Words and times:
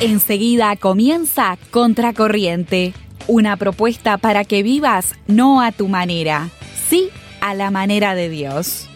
Enseguida 0.00 0.76
comienza 0.76 1.58
Contracorriente, 1.70 2.94
una 3.26 3.58
propuesta 3.58 4.16
para 4.16 4.46
que 4.46 4.62
vivas 4.62 5.14
no 5.26 5.60
a 5.60 5.72
tu 5.72 5.88
manera, 5.88 6.48
sí 6.88 7.10
a 7.42 7.52
la 7.52 7.70
manera 7.70 8.14
de 8.14 8.30
Dios. 8.30 8.88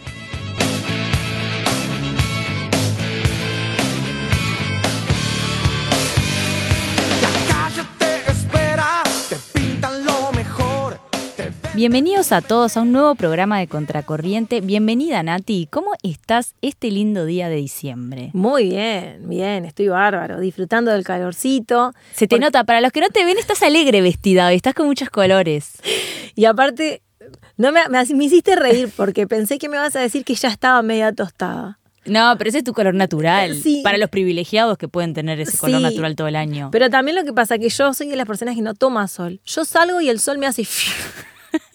Bienvenidos 11.75 12.31
a 12.31 12.41
todos 12.41 12.77
a 12.77 12.83
un 12.83 12.93
nuevo 12.93 13.17
programa 13.17 13.59
de 13.59 13.67
Contracorriente. 13.67 14.61
Bienvenida 14.61 15.25
Nati, 15.25 15.67
¿cómo 15.69 15.95
estás 16.05 16.55
este 16.63 16.93
lindo 16.93 17.25
día 17.25 17.49
de 17.49 17.57
diciembre? 17.57 18.31
Muy 18.33 18.69
bien, 18.69 19.29
bien, 19.29 19.65
estoy 19.65 19.89
bárbaro, 19.89 20.39
disfrutando 20.39 20.93
del 20.93 21.03
calorcito. 21.03 21.93
Se 22.13 22.29
te 22.29 22.39
nota, 22.39 22.63
para 22.63 22.81
los 22.81 22.93
que 22.93 23.01
no 23.01 23.09
te 23.09 23.25
ven, 23.25 23.39
estás 23.39 23.61
alegre 23.65 24.03
vestida 24.03 24.47
hoy, 24.47 24.55
estás 24.55 24.75
con 24.75 24.87
muchos 24.87 25.11
colores. 25.11 25.73
Y 26.37 26.45
aparte, 26.45 27.03
no 27.57 27.73
me, 27.73 27.81
me, 27.89 28.05
me 28.05 28.25
hiciste 28.25 28.55
reír 28.55 28.89
porque 28.97 29.27
pensé 29.27 29.59
que 29.59 29.69
me 29.69 29.77
vas 29.77 29.97
a 29.97 30.01
decir 30.01 30.25
que 30.25 30.37
ya 30.37 30.51
estaba 30.51 30.81
media 30.83 31.13
tostada. 31.13 31.81
No, 32.07 32.37
pero 32.39 32.51
ese 32.51 32.59
es 32.59 32.65
tu 32.65 32.73
color 32.73 32.95
natural. 32.95 33.57
Sí. 33.57 33.81
Para 33.83 33.99
los 33.99 34.11
privilegiados 34.11 34.79
que 34.79 34.87
pueden 34.87 35.13
tener 35.13 35.41
ese 35.41 35.59
color 35.59 35.79
sí, 35.79 35.83
natural 35.83 36.15
todo 36.15 36.29
el 36.29 36.37
año. 36.37 36.69
Pero 36.71 36.89
también 36.89 37.17
lo 37.17 37.25
que 37.25 37.33
pasa 37.33 37.57
es 37.57 37.61
que 37.61 37.69
yo 37.69 37.93
soy 37.95 38.09
de 38.09 38.17
las 38.17 38.27
personas 38.27 38.55
que 38.55 38.63
no 38.63 38.75
toma 38.75 39.09
sol. 39.09 39.41
Yo 39.45 39.65
salgo 39.65 40.01
y 40.01 40.09
el 40.09 40.21
sol 40.21 40.39
me 40.39 40.47
hace 40.47 40.65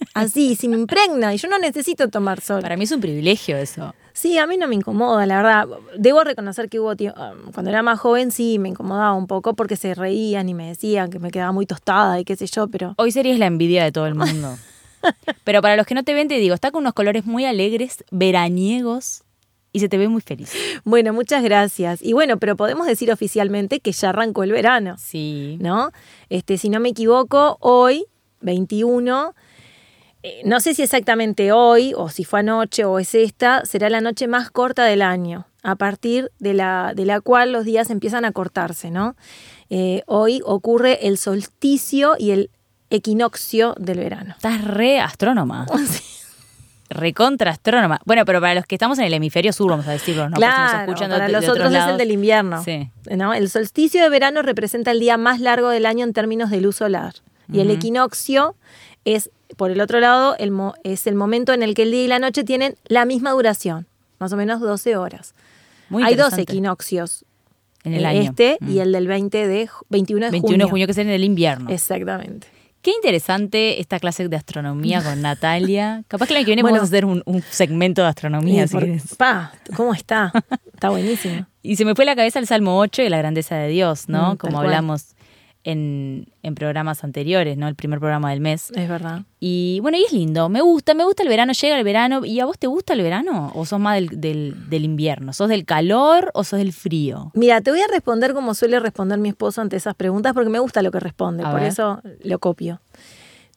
así, 0.13 0.55
si 0.55 0.67
me 0.67 0.75
impregna 0.75 1.33
y 1.33 1.37
yo 1.37 1.47
no 1.47 1.59
necesito 1.59 2.09
tomar 2.09 2.41
sol. 2.41 2.61
Para 2.61 2.77
mí 2.77 2.83
es 2.83 2.91
un 2.91 3.01
privilegio 3.01 3.57
eso. 3.57 3.93
Sí, 4.13 4.37
a 4.37 4.47
mí 4.47 4.57
no 4.57 4.67
me 4.67 4.75
incomoda, 4.75 5.25
la 5.25 5.37
verdad. 5.37 5.67
Debo 5.97 6.23
reconocer 6.23 6.67
que 6.69 6.79
hubo 6.79 6.95
tiempo, 6.95 7.19
cuando 7.53 7.69
era 7.69 7.81
más 7.83 7.99
joven 7.99 8.31
sí 8.31 8.59
me 8.59 8.69
incomodaba 8.69 9.13
un 9.13 9.27
poco 9.27 9.53
porque 9.53 9.75
se 9.75 9.93
reían 9.95 10.49
y 10.49 10.53
me 10.53 10.67
decían 10.67 11.09
que 11.09 11.19
me 11.19 11.31
quedaba 11.31 11.51
muy 11.51 11.65
tostada 11.65 12.19
y 12.19 12.25
qué 12.25 12.35
sé 12.35 12.47
yo, 12.47 12.67
pero... 12.67 12.95
Hoy 12.97 13.11
serías 13.11 13.39
la 13.39 13.45
envidia 13.45 13.83
de 13.83 13.91
todo 13.91 14.07
el 14.07 14.15
mundo. 14.15 14.57
pero 15.43 15.61
para 15.61 15.77
los 15.77 15.85
que 15.85 15.95
no 15.95 16.03
te 16.03 16.13
ven, 16.13 16.27
te 16.27 16.35
digo, 16.35 16.53
está 16.53 16.71
con 16.71 16.81
unos 16.81 16.93
colores 16.93 17.25
muy 17.25 17.45
alegres, 17.45 18.03
veraniegos, 18.11 19.23
y 19.71 19.79
se 19.79 19.89
te 19.89 19.97
ve 19.97 20.07
muy 20.07 20.21
feliz. 20.21 20.51
Bueno, 20.83 21.13
muchas 21.13 21.43
gracias. 21.43 22.01
Y 22.01 22.13
bueno, 22.13 22.37
pero 22.37 22.55
podemos 22.55 22.87
decir 22.87 23.11
oficialmente 23.11 23.79
que 23.79 23.91
ya 23.91 24.09
arrancó 24.09 24.43
el 24.43 24.51
verano. 24.51 24.95
Sí. 24.97 25.57
¿No? 25.61 25.91
Este, 26.29 26.57
si 26.57 26.69
no 26.69 26.79
me 26.79 26.89
equivoco, 26.89 27.57
hoy, 27.59 28.05
21, 28.41 29.35
eh, 30.21 30.41
no 30.43 30.59
sé 30.59 30.73
si 30.73 30.83
exactamente 30.83 31.51
hoy 31.51 31.93
o 31.95 32.09
si 32.09 32.25
fue 32.25 32.41
anoche 32.41 32.83
o 32.83 32.99
es 32.99 33.15
esta, 33.15 33.65
será 33.65 33.89
la 33.89 34.01
noche 34.01 34.27
más 34.27 34.51
corta 34.51 34.83
del 34.83 35.01
año, 35.01 35.47
a 35.63 35.75
partir 35.75 36.31
de 36.39 36.53
la, 36.53 36.93
de 36.95 37.05
la 37.05 37.21
cual 37.21 37.53
los 37.53 37.63
días 37.63 37.89
empiezan 37.89 38.25
a 38.25 38.31
cortarse, 38.31 38.91
¿no? 38.91 39.15
Eh, 39.69 40.03
hoy 40.07 40.41
ocurre 40.45 41.07
el 41.07 41.17
solsticio 41.17 42.15
y 42.17 42.31
el 42.31 42.49
equinoccio 42.89 43.75
del 43.77 43.99
verano. 43.99 44.33
Estás 44.35 44.63
re 44.63 44.99
astrónoma. 44.99 45.65
Sí. 45.87 46.03
Recontra 46.91 47.51
astrónoma. 47.51 47.99
Bueno, 48.03 48.25
pero 48.25 48.41
para 48.41 48.55
los 48.55 48.65
que 48.65 48.73
estamos 48.73 48.97
en 48.97 49.05
el 49.05 49.13
hemisferio 49.13 49.53
sur, 49.53 49.69
vamos 49.69 49.87
a 49.87 49.91
decirlo, 49.91 50.27
¿no? 50.27 50.37
Claro, 50.37 50.91
para 50.91 51.27
de, 51.27 51.31
los 51.31 51.41
de 51.41 51.51
otros, 51.51 51.67
otros 51.67 51.83
es 51.83 51.87
el 51.87 51.97
del 51.99 52.09
invierno. 52.09 52.63
Sí. 52.63 52.89
¿no? 53.15 53.31
El 53.35 53.47
solsticio 53.47 54.01
de 54.01 54.09
verano 54.09 54.41
representa 54.41 54.89
el 54.89 54.99
día 54.99 55.15
más 55.15 55.39
largo 55.39 55.69
del 55.69 55.85
año 55.85 56.03
en 56.03 56.13
términos 56.13 56.49
de 56.49 56.61
luz 56.61 56.77
solar. 56.77 57.13
Y 57.47 57.51
uh 57.51 57.55
-huh. 57.57 57.61
el 57.61 57.69
equinoccio 57.69 58.55
es, 59.05 59.29
por 59.57 59.71
el 59.71 59.81
otro 59.81 59.99
lado, 59.99 60.35
el 60.37 60.51
mo 60.51 60.73
es 60.83 61.07
el 61.07 61.15
momento 61.15 61.53
en 61.53 61.63
el 61.63 61.73
que 61.73 61.83
el 61.83 61.91
día 61.91 62.03
y 62.03 62.07
la 62.07 62.19
noche 62.19 62.43
tienen 62.43 62.75
la 62.87 63.05
misma 63.05 63.31
duración, 63.31 63.87
más 64.19 64.31
o 64.33 64.37
menos 64.37 64.61
12 64.61 64.95
horas. 64.97 65.33
Muy 65.89 66.03
Hay 66.03 66.15
dos 66.15 66.37
equinoccios. 66.37 67.25
En 67.85 67.93
el 67.93 68.05
año. 68.05 68.21
Este 68.21 68.57
mm. 68.59 68.71
y 68.71 68.79
el 68.79 68.91
del 68.91 69.07
20 69.07 69.47
de, 69.47 69.69
21 69.89 70.25
de 70.25 70.31
21 70.31 70.41
junio. 70.41 70.65
de 70.65 70.69
junio, 70.69 70.85
que 70.85 70.91
es 70.91 70.97
en 70.97 71.09
el 71.09 71.23
invierno. 71.23 71.69
Exactamente. 71.69 72.47
Qué 72.81 72.91
interesante 72.91 73.79
esta 73.81 73.99
clase 73.99 74.27
de 74.27 74.35
astronomía 74.35 75.01
con 75.01 75.21
Natalia. 75.21 76.03
Capaz 76.07 76.27
que 76.27 76.33
la 76.33 76.39
que 76.41 76.47
viene 76.47 76.61
bueno, 76.61 76.75
podemos 76.75 76.89
hacer 76.89 77.05
un, 77.05 77.23
un, 77.25 77.41
segmento 77.41 78.01
de 78.01 78.09
astronomía. 78.09 78.67
Sí, 78.67 78.73
por, 78.73 78.83
si 78.83 79.15
pa, 79.17 79.53
¿cómo 79.75 79.93
está? 79.93 80.31
Está 80.73 80.89
buenísimo. 80.89 81.45
Y 81.61 81.75
se 81.75 81.83
me 81.83 81.93
fue 81.93 82.05
a 82.05 82.05
la 82.05 82.15
cabeza 82.15 82.39
el 82.39 82.47
Salmo 82.47 82.79
8 82.79 83.01
y 83.01 83.09
la 83.09 83.17
grandeza 83.17 83.57
de 83.57 83.67
Dios, 83.67 84.07
¿no? 84.07 84.35
Mm, 84.35 84.37
Como 84.37 84.61
hablamos 84.61 85.07
en, 85.63 86.31
en, 86.41 86.55
programas 86.55 87.03
anteriores, 87.03 87.57
¿no? 87.57 87.67
El 87.67 87.75
primer 87.75 87.99
programa 87.99 88.29
del 88.31 88.39
mes. 88.39 88.71
Es 88.71 88.87
verdad. 88.87 89.23
Y 89.39 89.79
bueno, 89.81 89.97
y 89.97 90.03
es 90.03 90.13
lindo. 90.13 90.49
Me 90.49 90.61
gusta, 90.61 90.93
me 90.93 91.03
gusta 91.03 91.23
el 91.23 91.29
verano, 91.29 91.53
llega 91.53 91.77
el 91.77 91.83
verano. 91.83 92.25
¿Y 92.25 92.39
a 92.39 92.45
vos 92.45 92.57
te 92.57 92.67
gusta 92.67 92.93
el 92.93 93.01
verano? 93.01 93.51
¿O 93.53 93.65
sos 93.65 93.79
más 93.79 93.95
del, 93.95 94.21
del, 94.21 94.69
del 94.69 94.85
invierno? 94.85 95.33
¿Sos 95.33 95.49
del 95.49 95.65
calor 95.65 96.31
o 96.33 96.43
sos 96.43 96.59
del 96.59 96.73
frío? 96.73 97.31
Mira, 97.33 97.61
te 97.61 97.71
voy 97.71 97.81
a 97.81 97.87
responder 97.87 98.33
como 98.33 98.53
suele 98.53 98.79
responder 98.79 99.19
mi 99.19 99.29
esposo 99.29 99.61
ante 99.61 99.75
esas 99.75 99.95
preguntas 99.95 100.33
porque 100.33 100.49
me 100.49 100.59
gusta 100.59 100.81
lo 100.81 100.91
que 100.91 100.99
responde, 100.99 101.43
A 101.43 101.51
por 101.51 101.59
ver. 101.59 101.69
eso 101.69 102.01
lo 102.21 102.39
copio. 102.39 102.81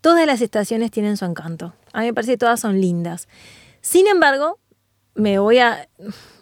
Todas 0.00 0.26
las 0.26 0.40
estaciones 0.40 0.90
tienen 0.90 1.16
su 1.16 1.24
encanto. 1.24 1.74
A 1.92 2.00
mí 2.00 2.06
me 2.06 2.14
parece 2.14 2.32
que 2.32 2.38
todas 2.38 2.58
son 2.58 2.80
lindas. 2.80 3.28
Sin 3.80 4.08
embargo, 4.08 4.58
me 5.14 5.38
voy 5.38 5.58
a, 5.58 5.88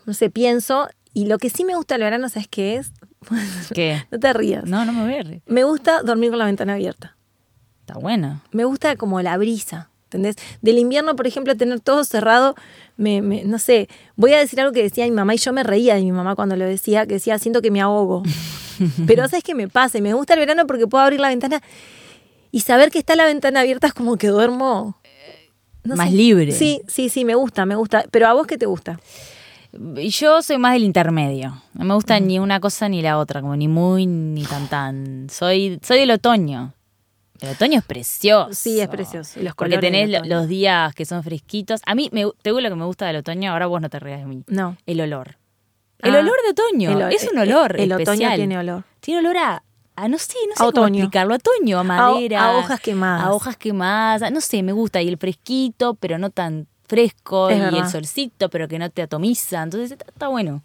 no 0.06 0.14
sé, 0.14 0.30
pienso, 0.30 0.88
y 1.12 1.26
lo 1.26 1.38
que 1.38 1.50
sí 1.50 1.64
me 1.64 1.76
gusta 1.76 1.94
del 1.94 2.04
verano, 2.04 2.28
¿sabes 2.28 2.48
qué 2.48 2.76
es? 2.76 2.92
¿Qué? 3.74 4.04
No 4.10 4.18
te 4.18 4.32
rías. 4.32 4.64
No, 4.64 4.84
no 4.84 4.92
me 4.92 5.02
voy 5.04 5.14
a 5.14 5.22
reír. 5.22 5.42
Me 5.46 5.64
gusta 5.64 6.02
dormir 6.02 6.30
con 6.30 6.38
la 6.38 6.46
ventana 6.46 6.74
abierta. 6.74 7.16
Está 7.80 7.98
buena. 7.98 8.42
Me 8.52 8.64
gusta 8.64 8.96
como 8.96 9.20
la 9.20 9.36
brisa, 9.36 9.90
¿entendés? 10.04 10.36
Del 10.62 10.78
invierno, 10.78 11.16
por 11.16 11.26
ejemplo, 11.26 11.56
tener 11.56 11.80
todo 11.80 12.04
cerrado, 12.04 12.54
me, 12.96 13.20
me, 13.22 13.44
no 13.44 13.58
sé, 13.58 13.88
voy 14.16 14.32
a 14.34 14.38
decir 14.38 14.60
algo 14.60 14.72
que 14.72 14.82
decía 14.82 15.04
mi 15.04 15.10
mamá 15.10 15.34
y 15.34 15.38
yo 15.38 15.52
me 15.52 15.62
reía 15.62 15.94
de 15.96 16.02
mi 16.02 16.12
mamá 16.12 16.34
cuando 16.36 16.56
lo 16.56 16.64
decía, 16.64 17.06
que 17.06 17.14
decía, 17.14 17.38
siento 17.38 17.62
que 17.62 17.70
me 17.70 17.80
ahogo. 17.80 18.22
Pero 19.06 19.28
¿sabes 19.28 19.44
qué 19.44 19.54
me 19.54 19.68
pasa? 19.68 19.98
Y 19.98 20.02
me 20.02 20.14
gusta 20.14 20.34
el 20.34 20.40
verano 20.40 20.66
porque 20.66 20.86
puedo 20.86 21.04
abrir 21.04 21.20
la 21.20 21.28
ventana 21.28 21.60
y 22.52 22.60
saber 22.60 22.90
que 22.90 22.98
está 22.98 23.14
la 23.16 23.26
ventana 23.26 23.60
abierta 23.60 23.86
es 23.86 23.94
como 23.94 24.16
que 24.16 24.28
duermo... 24.28 24.96
No 25.82 25.96
Más 25.96 26.10
sé. 26.10 26.14
libre. 26.16 26.52
Sí, 26.52 26.82
sí, 26.88 27.08
sí, 27.08 27.24
me 27.24 27.34
gusta, 27.34 27.64
me 27.64 27.74
gusta. 27.74 28.04
Pero 28.10 28.26
¿a 28.26 28.34
vos 28.34 28.46
qué 28.46 28.58
te 28.58 28.66
gusta? 28.66 29.00
Yo 29.72 30.42
soy 30.42 30.58
más 30.58 30.72
del 30.72 30.84
intermedio. 30.84 31.62
No 31.74 31.84
me 31.84 31.94
gusta 31.94 32.14
uh 32.14 32.20
-huh. 32.20 32.26
ni 32.26 32.38
una 32.38 32.60
cosa 32.60 32.88
ni 32.88 33.02
la 33.02 33.18
otra, 33.18 33.40
como 33.40 33.54
ni 33.56 33.68
muy 33.68 34.06
ni 34.06 34.44
tan 34.44 34.68
tan. 34.68 35.28
Soy, 35.30 35.78
soy 35.82 36.00
del 36.00 36.10
otoño. 36.10 36.74
El 37.40 37.50
otoño 37.50 37.78
es 37.78 37.84
precioso. 37.84 38.52
Sí, 38.52 38.80
es 38.80 38.88
precioso. 38.88 39.40
Y 39.40 39.44
los 39.44 39.54
Porque 39.54 39.78
tenés 39.78 40.26
los 40.26 40.46
días 40.46 40.94
que 40.94 41.06
son 41.06 41.22
fresquitos. 41.22 41.80
A 41.86 41.94
mí, 41.94 42.10
me, 42.12 42.24
te 42.42 42.50
digo 42.50 42.60
lo 42.60 42.68
que 42.68 42.74
me 42.74 42.84
gusta 42.84 43.06
del 43.06 43.16
otoño, 43.16 43.52
ahora 43.52 43.66
vos 43.66 43.80
no 43.80 43.88
te 43.88 43.98
rías 43.98 44.20
de 44.20 44.26
mí. 44.26 44.44
No. 44.46 44.76
El 44.86 45.00
olor. 45.00 45.38
El 46.00 46.16
ah, 46.16 46.18
olor 46.18 46.36
de 46.44 46.50
otoño. 46.50 46.90
El, 46.90 47.12
es 47.12 47.28
un 47.30 47.38
olor. 47.38 47.76
El, 47.76 47.84
el 47.84 47.92
especial. 47.92 48.16
otoño 48.16 48.36
tiene 48.36 48.58
olor. 48.58 48.84
Tiene 49.00 49.20
olor 49.20 49.36
a, 49.38 49.62
a 49.96 50.08
no 50.08 50.18
sé, 50.18 50.34
no 50.48 50.56
sé 50.56 50.62
a 50.62 50.66
cómo 50.66 50.68
otoño. 50.68 51.04
explicarlo. 51.04 51.34
Otoño, 51.34 51.78
a 51.78 51.84
madera. 51.84 52.42
A, 52.42 52.50
a, 52.50 52.58
hojas 52.58 52.80
quemadas. 52.80 53.26
A 53.26 53.32
hojas 53.32 53.56
quemadas. 53.56 54.32
No 54.32 54.40
sé, 54.40 54.62
me 54.62 54.72
gusta. 54.72 55.00
Y 55.00 55.08
el 55.08 55.16
fresquito, 55.16 55.94
pero 55.94 56.18
no 56.18 56.30
tan 56.30 56.66
fresco. 56.90 57.48
Es 57.48 57.56
y 57.56 57.60
verdad. 57.60 57.84
el 57.84 57.88
solcito, 57.88 58.50
pero 58.50 58.66
que 58.68 58.78
no 58.78 58.90
te 58.90 59.02
atomiza. 59.02 59.62
Entonces 59.62 59.92
está, 59.92 60.04
está 60.08 60.28
bueno. 60.28 60.62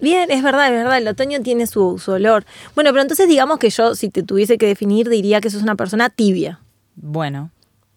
Bien, 0.00 0.28
es 0.32 0.42
verdad, 0.42 0.66
es 0.66 0.72
verdad, 0.72 0.98
el 0.98 1.06
otoño 1.06 1.40
tiene 1.42 1.68
su, 1.68 2.00
su, 2.00 2.10
olor. 2.10 2.44
Bueno, 2.74 2.90
pero 2.90 3.02
entonces 3.02 3.28
digamos 3.28 3.58
que 3.58 3.70
yo, 3.70 3.94
si 3.94 4.08
te 4.08 4.24
tuviese 4.24 4.58
que 4.58 4.66
definir, 4.66 5.08
diría 5.08 5.40
que 5.40 5.48
sos 5.48 5.62
una 5.62 5.76
persona 5.76 6.10
tibia. 6.10 6.58
Bueno. 6.96 7.50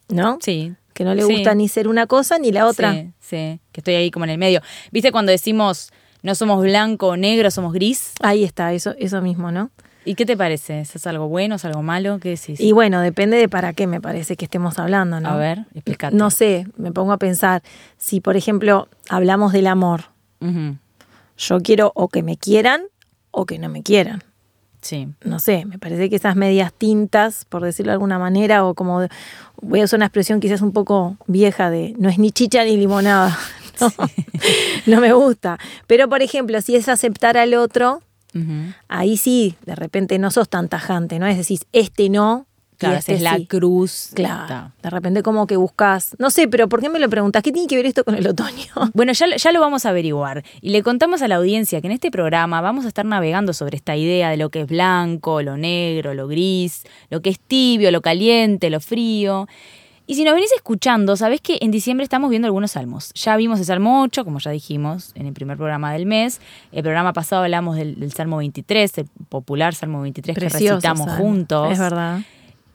¿No? 0.10 0.38
Sí. 0.40 0.76
Que 0.94 1.04
no 1.04 1.16
le 1.16 1.24
gusta 1.24 1.52
sí. 1.52 1.58
ni 1.58 1.68
ser 1.68 1.88
una 1.88 2.06
cosa 2.06 2.38
ni 2.38 2.52
la 2.52 2.68
otra. 2.68 2.94
Sí, 2.94 3.12
sí, 3.20 3.60
que 3.72 3.82
estoy 3.82 3.96
ahí 3.96 4.12
como 4.12 4.26
en 4.26 4.32
el 4.32 4.38
medio. 4.38 4.62
¿Viste 4.92 5.12
cuando 5.12 5.32
decimos 5.32 5.92
no 6.22 6.36
somos 6.36 6.62
blanco 6.62 7.08
o 7.08 7.18
negro, 7.18 7.52
somos 7.52 7.74
gris? 7.74 8.14
Ahí 8.22 8.44
está, 8.44 8.72
eso, 8.72 8.94
eso 8.98 9.22
mismo, 9.22 9.52
¿no? 9.52 9.72
¿Y 10.06 10.14
qué 10.16 10.26
te 10.26 10.38
parece? 10.38 10.82
¿Es 10.82 11.08
algo 11.08 11.28
bueno, 11.28 11.56
es 11.56 11.66
algo 11.66 11.82
malo? 11.82 12.20
¿Qué 12.20 12.30
decís? 12.30 12.60
Y 12.60 12.72
bueno, 12.72 13.02
depende 13.02 13.38
de 13.38 13.50
para 13.50 13.74
qué 13.74 13.88
me 13.88 14.00
parece 14.00 14.38
que 14.38 14.46
estemos 14.46 14.78
hablando, 14.78 15.20
¿no? 15.20 15.30
A 15.30 15.36
ver, 15.36 15.66
explícate. 15.74 16.16
No 16.16 16.30
sé, 16.30 16.68
me 16.78 16.92
pongo 16.92 17.12
a 17.12 17.18
pensar, 17.18 17.64
si 17.98 18.22
por 18.22 18.38
ejemplo 18.38 18.88
hablamos 19.10 19.52
del 19.52 19.68
amor, 19.68 20.06
uh 20.42 20.46
-huh. 20.46 20.78
yo 21.38 21.60
quiero 21.62 21.92
o 21.96 22.08
que 22.08 22.22
me 22.22 22.38
quieran 22.38 22.84
o 23.32 23.46
que 23.46 23.58
no 23.58 23.68
me 23.68 23.82
quieran. 23.82 24.24
Sí. 24.82 25.08
No 25.24 25.40
sé, 25.40 25.66
me 25.66 25.80
parece 25.80 26.12
que 26.12 26.16
esas 26.16 26.36
medias 26.36 26.72
tintas, 26.72 27.46
por 27.46 27.64
decirlo 27.64 27.90
de 27.90 27.94
alguna 27.94 28.20
manera, 28.20 28.64
o 28.66 28.76
como 28.76 29.08
voy 29.60 29.82
a 29.82 29.86
usar 29.86 29.98
una 29.98 30.06
expresión 30.06 30.40
quizás 30.40 30.62
un 30.62 30.74
poco 30.74 31.18
vieja 31.26 31.72
de 31.72 31.96
no 31.98 32.08
es 32.08 32.20
ni 32.20 32.32
chicha 32.32 32.64
ni 32.64 32.78
limonada. 32.78 33.38
No, 33.82 33.90
sí. 33.90 34.26
no 34.86 35.02
me 35.02 35.12
gusta. 35.12 35.60
Pero 35.86 36.08
por 36.08 36.22
ejemplo, 36.22 36.62
si 36.62 36.78
es 36.78 36.88
aceptar 36.88 37.36
al 37.36 37.54
otro, 37.56 38.02
uh 38.36 38.40
-huh. 38.40 38.76
ahí 38.88 39.18
sí, 39.18 39.56
de 39.66 39.76
repente 39.76 40.20
no 40.20 40.30
sos 40.30 40.50
tan 40.50 40.70
tajante, 40.70 41.18
¿no? 41.20 41.28
Es 41.28 41.38
decir, 41.38 41.60
este 41.72 42.10
no. 42.10 42.46
Claro, 42.78 42.98
este 42.98 43.14
es 43.14 43.22
la 43.22 43.38
sí. 43.38 43.46
cruz. 43.46 44.10
Claro. 44.14 44.44
Está. 44.44 44.72
De 44.84 44.90
repente 44.90 45.24
como 45.24 45.48
que 45.48 45.56
buscas, 45.56 46.14
no 46.20 46.30
sé, 46.30 46.50
pero 46.50 46.68
¿por 46.68 46.82
qué 46.82 46.90
me 46.90 47.00
lo 47.00 47.10
preguntas? 47.10 47.42
¿Qué 47.42 47.54
tiene 47.54 47.70
que 47.70 47.78
ver 47.78 47.86
esto 47.86 48.04
con 48.04 48.16
el 48.16 48.28
otoño? 48.28 48.66
Bueno, 48.94 49.14
ya, 49.14 49.34
ya 49.34 49.52
lo 49.54 49.62
vamos 49.62 49.86
a 49.86 49.90
averiguar. 49.90 50.44
Y 50.62 50.72
le 50.72 50.84
contamos 50.84 51.22
a 51.22 51.30
la 51.30 51.36
audiencia 51.36 51.80
que 51.80 51.88
en 51.88 51.94
este 51.94 52.12
programa 52.12 52.60
vamos 52.60 52.84
a 52.84 52.90
estar 52.90 53.06
navegando 53.06 53.54
sobre 53.54 53.78
esta 53.78 53.96
idea 53.96 54.30
de 54.30 54.36
lo 54.36 54.50
que 54.50 54.62
es 54.62 54.68
blanco, 54.68 55.42
lo 55.42 55.56
negro, 55.56 56.14
lo 56.14 56.28
gris, 56.28 56.84
lo 57.10 57.22
que 57.22 57.30
es 57.30 57.40
tibio, 57.40 57.92
lo 57.92 58.02
caliente, 58.02 58.70
lo 58.70 58.82
frío. 58.82 59.48
Y 60.08 60.16
si 60.16 60.24
nos 60.24 60.36
venís 60.36 60.52
escuchando, 60.54 61.16
sabés 61.18 61.42
que 61.42 61.58
en 61.62 61.72
diciembre 61.72 62.04
estamos 62.04 62.30
viendo 62.30 62.46
algunos 62.46 62.72
salmos. 62.72 63.12
Ya 63.16 63.36
vimos 63.38 63.60
el 63.60 63.66
Salmo 63.66 64.04
8, 64.04 64.24
como 64.24 64.38
ya 64.40 64.52
dijimos, 64.52 65.12
en 65.16 65.26
el 65.26 65.34
primer 65.34 65.58
programa 65.58 65.92
del 65.94 66.06
mes. 66.06 66.42
El 66.72 66.84
programa 66.84 67.12
pasado 67.14 67.42
hablamos 67.44 67.76
del, 67.76 68.00
del 68.00 68.14
Salmo 68.14 68.38
23, 68.38 69.00
el 69.00 69.06
popular 69.30 69.74
Salmo 69.74 70.02
23 70.02 70.36
que 70.38 70.50
recitamos 70.50 71.08
salmo, 71.10 71.24
juntos. 71.24 71.72
Es 71.72 71.80
verdad. 71.80 72.20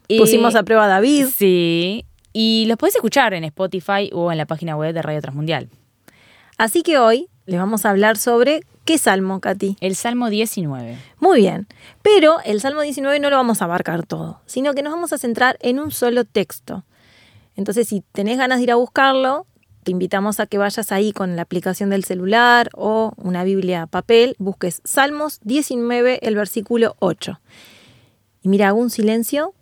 Y- 0.08 0.18
Pusimos 0.18 0.56
a 0.56 0.64
prueba 0.64 0.86
a 0.86 0.88
David. 0.88 1.26
Sí. 1.32 2.04
Y 2.32 2.64
los 2.68 2.76
podés 2.78 2.96
escuchar 2.96 3.32
en 3.34 3.44
Spotify 3.44 4.10
o 4.12 4.32
en 4.32 4.38
la 4.38 4.46
página 4.46 4.76
web 4.76 4.92
de 4.92 5.02
Radio 5.02 5.20
Transmundial. 5.20 5.68
Así 6.58 6.82
que 6.82 6.98
hoy 6.98 7.28
les 7.46 7.58
vamos 7.60 7.86
a 7.86 7.90
hablar 7.90 8.16
sobre 8.16 8.62
qué 8.84 8.98
salmo, 8.98 9.40
Katy. 9.40 9.76
El 9.80 9.94
Salmo 9.94 10.30
19. 10.30 10.98
Muy 11.20 11.38
bien, 11.40 11.68
pero 12.02 12.38
el 12.44 12.60
Salmo 12.60 12.80
19 12.82 13.20
no 13.20 13.30
lo 13.30 13.36
vamos 13.36 13.62
a 13.62 13.66
abarcar 13.66 14.04
todo, 14.04 14.40
sino 14.46 14.74
que 14.74 14.82
nos 14.82 14.92
vamos 14.92 15.12
a 15.12 15.18
centrar 15.18 15.56
en 15.60 15.78
un 15.78 15.90
solo 15.92 16.24
texto. 16.24 16.84
Entonces, 17.60 17.88
si 17.88 18.00
tenés 18.12 18.38
ganas 18.38 18.56
de 18.56 18.62
ir 18.64 18.70
a 18.70 18.76
buscarlo, 18.76 19.46
te 19.82 19.90
invitamos 19.90 20.40
a 20.40 20.46
que 20.46 20.56
vayas 20.56 20.92
ahí 20.92 21.12
con 21.12 21.36
la 21.36 21.42
aplicación 21.42 21.90
del 21.90 22.04
celular 22.04 22.70
o 22.72 23.12
una 23.18 23.44
Biblia 23.44 23.86
papel, 23.86 24.34
busques 24.38 24.80
Salmos 24.84 25.40
19, 25.42 26.20
el 26.22 26.36
versículo 26.36 26.96
8. 27.00 27.38
Y 28.40 28.48
mira, 28.48 28.68
hago 28.68 28.80
un 28.80 28.88
silencio 28.88 29.52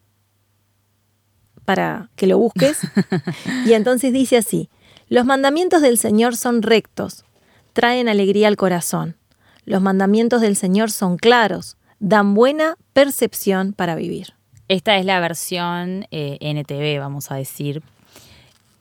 para 1.65 2.09
que 2.15 2.29
lo 2.29 2.39
busques. 2.39 2.79
y 3.67 3.73
entonces 3.73 4.13
dice 4.13 4.37
así, 4.37 4.71
los 5.09 5.25
mandamientos 5.27 5.83
del 5.83 5.99
Señor 5.99 6.37
son 6.37 6.63
rectos, 6.63 7.25
traen 7.73 8.09
alegría 8.09 8.47
al 8.47 8.57
corazón. 8.57 9.17
Los 9.65 9.83
mandamientos 9.83 10.41
del 10.41 10.55
Señor 10.55 10.93
son 10.93 11.17
claros, 11.17 11.77
dan 11.99 12.35
buena 12.35 12.77
percepción 12.93 13.73
para 13.73 13.97
vivir. 13.97 14.38
Esta 14.69 14.97
es 14.97 15.05
la 15.05 15.19
versión 15.21 16.07
eh, 16.11 16.39
NTV, 16.41 17.01
vamos 17.01 17.31
a 17.31 17.37
decir. 17.37 17.83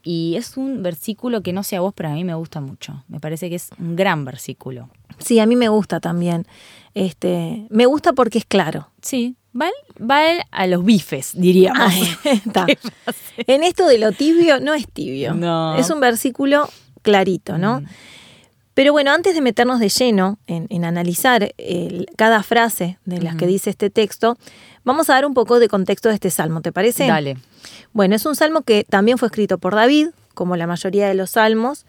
Y 0.03 0.35
es 0.35 0.55
un 0.55 0.83
versículo 0.83 1.41
que 1.41 1.51
no 1.53 1.63
sé 1.63 1.75
a 1.75 1.81
vos, 1.81 1.93
pero 1.95 2.09
a 2.09 2.13
mí 2.13 2.23
me 2.23 2.33
gusta 2.33 2.61
mucho. 2.61 3.03
Me 3.07 3.19
parece 3.19 3.49
que 3.49 3.55
es 3.55 3.69
un 3.79 3.95
gran 3.95 4.23
versículo. 4.23 4.89
Sí, 5.17 5.39
a 5.39 5.45
mí 5.45 5.55
me 5.55 5.69
gusta 5.69 5.99
también. 5.99 6.45
Este, 6.93 7.65
me 7.69 7.85
gusta 7.85 8.13
porque 8.13 8.37
es 8.37 8.45
claro. 8.45 8.89
Sí, 9.01 9.35
va, 9.59 9.67
va 9.99 10.21
a 10.51 10.67
los 10.67 10.83
bifes, 10.83 11.33
diríamos. 11.35 11.93
En 13.47 13.63
esto 13.63 13.87
de 13.87 13.99
lo 13.99 14.11
tibio, 14.11 14.59
no 14.59 14.73
es 14.73 14.87
tibio. 14.87 15.33
No. 15.33 15.75
Es 15.75 15.89
un 15.89 15.99
versículo 15.99 16.69
clarito, 17.01 17.57
¿no? 17.57 17.83
Pero 18.77 18.91
bueno, 18.91 19.09
antes 19.11 19.33
de 19.33 19.41
meternos 19.41 19.79
de 19.79 19.89
lleno 19.89 20.37
en, 20.45 20.67
en 20.69 20.85
analizar 20.85 21.51
el- 21.57 22.05
cada 22.15 22.43
frase 22.43 22.99
de 23.05 23.19
las 23.19 23.35
que 23.35 23.47
dice 23.47 23.71
este 23.71 23.89
texto, 23.89 24.37
vamos 24.83 25.09
a 25.09 25.13
dar 25.13 25.25
un 25.25 25.33
poco 25.33 25.57
de 25.57 25.67
contexto 25.67 26.09
de 26.09 26.13
este 26.13 26.29
salmo, 26.29 26.61
¿te 26.61 26.71
parece? 26.71 27.07
Dale. 27.07 27.37
Bueno, 27.93 28.13
es 28.15 28.23
un 28.27 28.35
salmo 28.35 28.61
que 28.61 28.83
también 28.87 29.17
fue 29.17 29.29
escrito 29.29 29.57
por 29.57 29.73
David, 29.73 30.09
como 30.35 30.55
la 30.57 30.67
mayoría 30.67 31.07
de 31.07 31.15
los 31.15 31.31
salmos. 31.31 31.87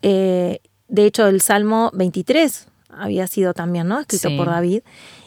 Eh, 0.00 0.60
de 0.88 1.04
hecho, 1.04 1.26
el 1.26 1.42
Salmo 1.42 1.90
23 1.92 2.66
había 2.96 3.26
sido 3.26 3.52
también, 3.52 3.86
¿no? 3.88 4.00
Escrito 4.00 4.30
Sí. 4.30 4.36
por 4.38 4.46
David. 4.46 4.80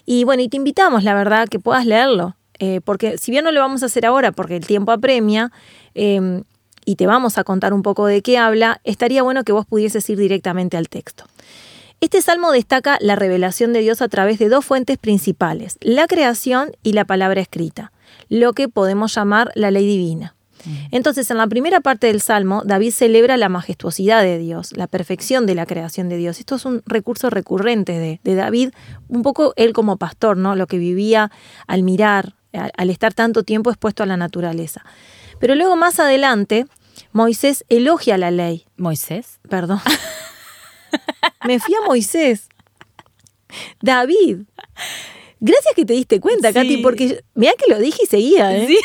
Y 0.07 0.23
bueno, 0.23 0.41
y 0.41 0.49
te 0.49 0.57
invitamos, 0.57 1.03
la 1.03 1.13
verdad, 1.13 1.47
que 1.47 1.59
puedas 1.59 1.85
leerlo. 1.85 2.35
eh, 2.57 2.79
porque 2.83 3.17
si 3.19 3.29
bien 3.31 3.43
no 3.43 3.51
lo 3.51 3.59
vamos 3.59 3.83
a 3.83 3.87
hacer 3.87 4.05
ahora 4.05 4.31
porque 4.31 4.55
el 4.55 4.65
tiempo 4.65 4.91
apremia, 4.93 5.51
eh, 5.93 6.41
y 6.85 6.95
te 6.95 7.07
vamos 7.07 7.37
a 7.37 7.43
contar 7.43 7.73
un 7.73 7.81
poco 7.81 8.05
de 8.05 8.21
qué 8.21 8.37
habla, 8.37 8.79
estaría 8.83 9.23
bueno 9.23 9.43
que 9.43 9.51
vos 9.51 9.65
pudieses 9.65 10.09
ir 10.09 10.17
directamente 10.17 10.77
al 10.77 10.87
texto. 10.87 11.25
Este 12.01 12.21
salmo 12.21 12.51
destaca 12.51 12.97
la 13.01 13.15
revelación 13.15 13.73
de 13.73 13.79
Dios 13.79 14.01
a 14.01 14.07
través 14.07 14.37
de 14.37 14.49
dos 14.49 14.63
fuentes 14.65 14.97
principales, 14.97 15.77
la 15.81 16.07
creación 16.07 16.71
y 16.83 16.93
la 16.93 17.05
palabra 17.05 17.41
escrita, 17.41 17.91
lo 18.29 18.53
que 18.53 18.69
podemos 18.69 19.15
llamar 19.15 19.51
la 19.55 19.71
ley 19.71 19.87
divina. 19.87 20.35
Entonces, 20.91 21.29
en 21.29 21.37
la 21.37 21.45
primera 21.45 21.79
parte 21.79 22.07
del 22.07 22.21
Salmo, 22.21 22.63
David 22.65 22.91
celebra 22.91 23.37
la 23.37 23.49
majestuosidad 23.49 24.23
de 24.23 24.39
Dios, 24.39 24.75
la 24.75 24.87
perfección 24.87 25.45
de 25.45 25.53
la 25.53 25.67
creación 25.67 26.09
de 26.09 26.17
Dios. 26.17 26.39
Esto 26.39 26.55
es 26.55 26.65
un 26.65 26.81
recurso 26.87 27.29
recurrente 27.29 27.99
de, 27.99 28.19
de 28.23 28.35
David, 28.35 28.71
un 29.07 29.21
poco 29.21 29.53
él 29.57 29.73
como 29.73 29.97
pastor, 29.97 30.37
¿no? 30.37 30.55
Lo 30.55 30.65
que 30.65 30.79
vivía 30.79 31.31
al 31.67 31.83
mirar, 31.83 32.33
al, 32.51 32.71
al 32.75 32.89
estar 32.89 33.13
tanto 33.13 33.43
tiempo 33.43 33.69
expuesto 33.69 34.01
a 34.01 34.05
la 34.07 34.17
naturaleza. 34.17 34.83
Pero 35.45 35.53
luego 35.53 35.75
más 35.75 35.99
adelante, 35.99 36.65
Moisés 37.11 37.65
elogia 37.69 38.17
la 38.17 38.31
ley. 38.31 38.65
Moisés. 38.77 39.39
Perdón. 39.47 39.79
Me 41.45 41.59
fui 41.59 41.75
a 41.75 41.85
Moisés. 41.85 42.49
David. 43.79 44.39
Gracias 45.39 45.75
que 45.75 45.85
te 45.85 45.93
diste 45.93 46.19
cuenta, 46.19 46.47
Sí. 46.47 46.53
Katy, 46.55 46.77
porque 46.77 47.23
mira 47.35 47.51
que 47.63 47.71
lo 47.71 47.77
dije 47.77 47.99
y 48.01 48.07
seguía, 48.07 48.57
¿eh? 48.57 48.65
Sí. 48.65 48.79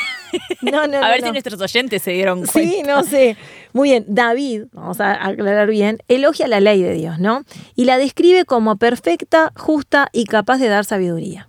No, 0.60 0.86
no, 0.86 0.98
a 0.98 1.00
no, 1.00 1.08
ver 1.08 1.22
si 1.22 1.30
nuestros 1.30 1.58
oyentes 1.62 2.02
se 2.02 2.10
dieron 2.10 2.44
cuenta. 2.44 2.52
Sí, 2.52 2.82
no 2.86 3.04
sé. 3.04 3.38
Muy 3.72 3.88
bien, 3.88 4.04
David, 4.06 4.64
vamos 4.72 5.00
a 5.00 5.28
aclarar 5.28 5.70
bien, 5.70 5.96
elogia 6.08 6.46
la 6.46 6.60
ley 6.60 6.82
de 6.82 6.92
Dios, 6.92 7.18
¿no? 7.18 7.42
Y 7.74 7.86
la 7.86 7.96
describe 7.96 8.44
como 8.44 8.76
perfecta, 8.76 9.50
justa 9.56 10.10
y 10.12 10.24
capaz 10.24 10.58
de 10.58 10.68
dar 10.68 10.84
sabiduría. 10.84 11.46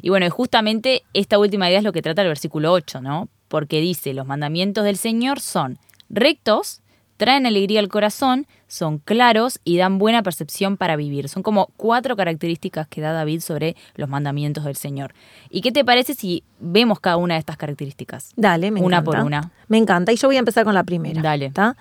Y 0.00 0.10
bueno, 0.10 0.30
justamente 0.30 1.02
esta 1.12 1.40
última 1.40 1.68
idea 1.68 1.78
es 1.78 1.84
lo 1.84 1.92
que 1.92 2.02
trata 2.02 2.22
el 2.22 2.28
versículo 2.28 2.70
8, 2.70 3.00
¿no? 3.00 3.28
Porque 3.48 3.80
dice, 3.80 4.14
los 4.14 4.26
mandamientos 4.26 4.84
del 4.84 4.96
Señor 4.96 5.40
son 5.40 5.78
rectos, 6.08 6.80
traen 7.16 7.46
alegría 7.46 7.80
al 7.80 7.88
corazón, 7.88 8.46
son 8.66 8.98
claros 8.98 9.60
y 9.64 9.76
dan 9.76 9.98
buena 9.98 10.22
percepción 10.22 10.76
para 10.76 10.96
vivir. 10.96 11.28
Son 11.28 11.42
como 11.44 11.68
cuatro 11.76 12.16
características 12.16 12.88
que 12.88 13.00
da 13.00 13.12
David 13.12 13.40
sobre 13.40 13.76
los 13.94 14.08
mandamientos 14.08 14.64
del 14.64 14.74
Señor. 14.74 15.14
¿Y 15.48 15.60
qué 15.60 15.70
te 15.70 15.84
parece 15.84 16.14
si 16.14 16.42
vemos 16.58 16.98
cada 16.98 17.16
una 17.16 17.34
de 17.34 17.40
estas 17.40 17.56
características? 17.56 18.32
Dale, 18.34 18.70
me 18.72 18.80
Una 18.80 18.96
encanta. 18.98 19.18
por 19.18 19.26
una. 19.26 19.52
Me 19.68 19.78
encanta. 19.78 20.12
Y 20.12 20.16
yo 20.16 20.26
voy 20.28 20.36
a 20.36 20.40
empezar 20.40 20.64
con 20.64 20.74
la 20.74 20.82
primera. 20.82 21.22
Dale. 21.22 21.46
¿está? 21.46 21.76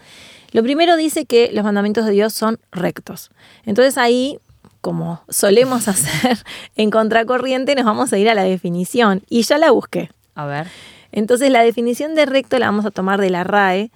Lo 0.51 0.61
primero 0.61 0.95
dice 0.97 1.25
que 1.25 1.51
los 1.51 1.63
mandamientos 1.63 2.05
de 2.05 2.11
Dios 2.11 2.33
son 2.33 2.59
rectos. 2.71 3.31
Entonces 3.65 3.97
ahí, 3.97 4.37
como 4.81 5.23
solemos 5.29 5.87
hacer 5.87 6.37
en 6.75 6.91
contracorriente, 6.91 7.73
nos 7.73 7.85
vamos 7.85 8.13
a 8.13 8.19
ir 8.19 8.29
a 8.29 8.35
la 8.35 8.43
definición. 8.43 9.23
Y 9.29 9.41
ya 9.41 9.57
la 9.57 9.71
busqué. 9.71 10.11
A 10.35 10.45
ver. 10.45 10.67
Entonces 11.13 11.49
la 11.49 11.63
definición 11.63 12.15
de 12.15 12.25
recto 12.25 12.59
la 12.59 12.65
vamos 12.65 12.85
a 12.85 12.91
tomar 12.91 13.21
de 13.21 13.29
la 13.29 13.45
RAE. 13.45 13.91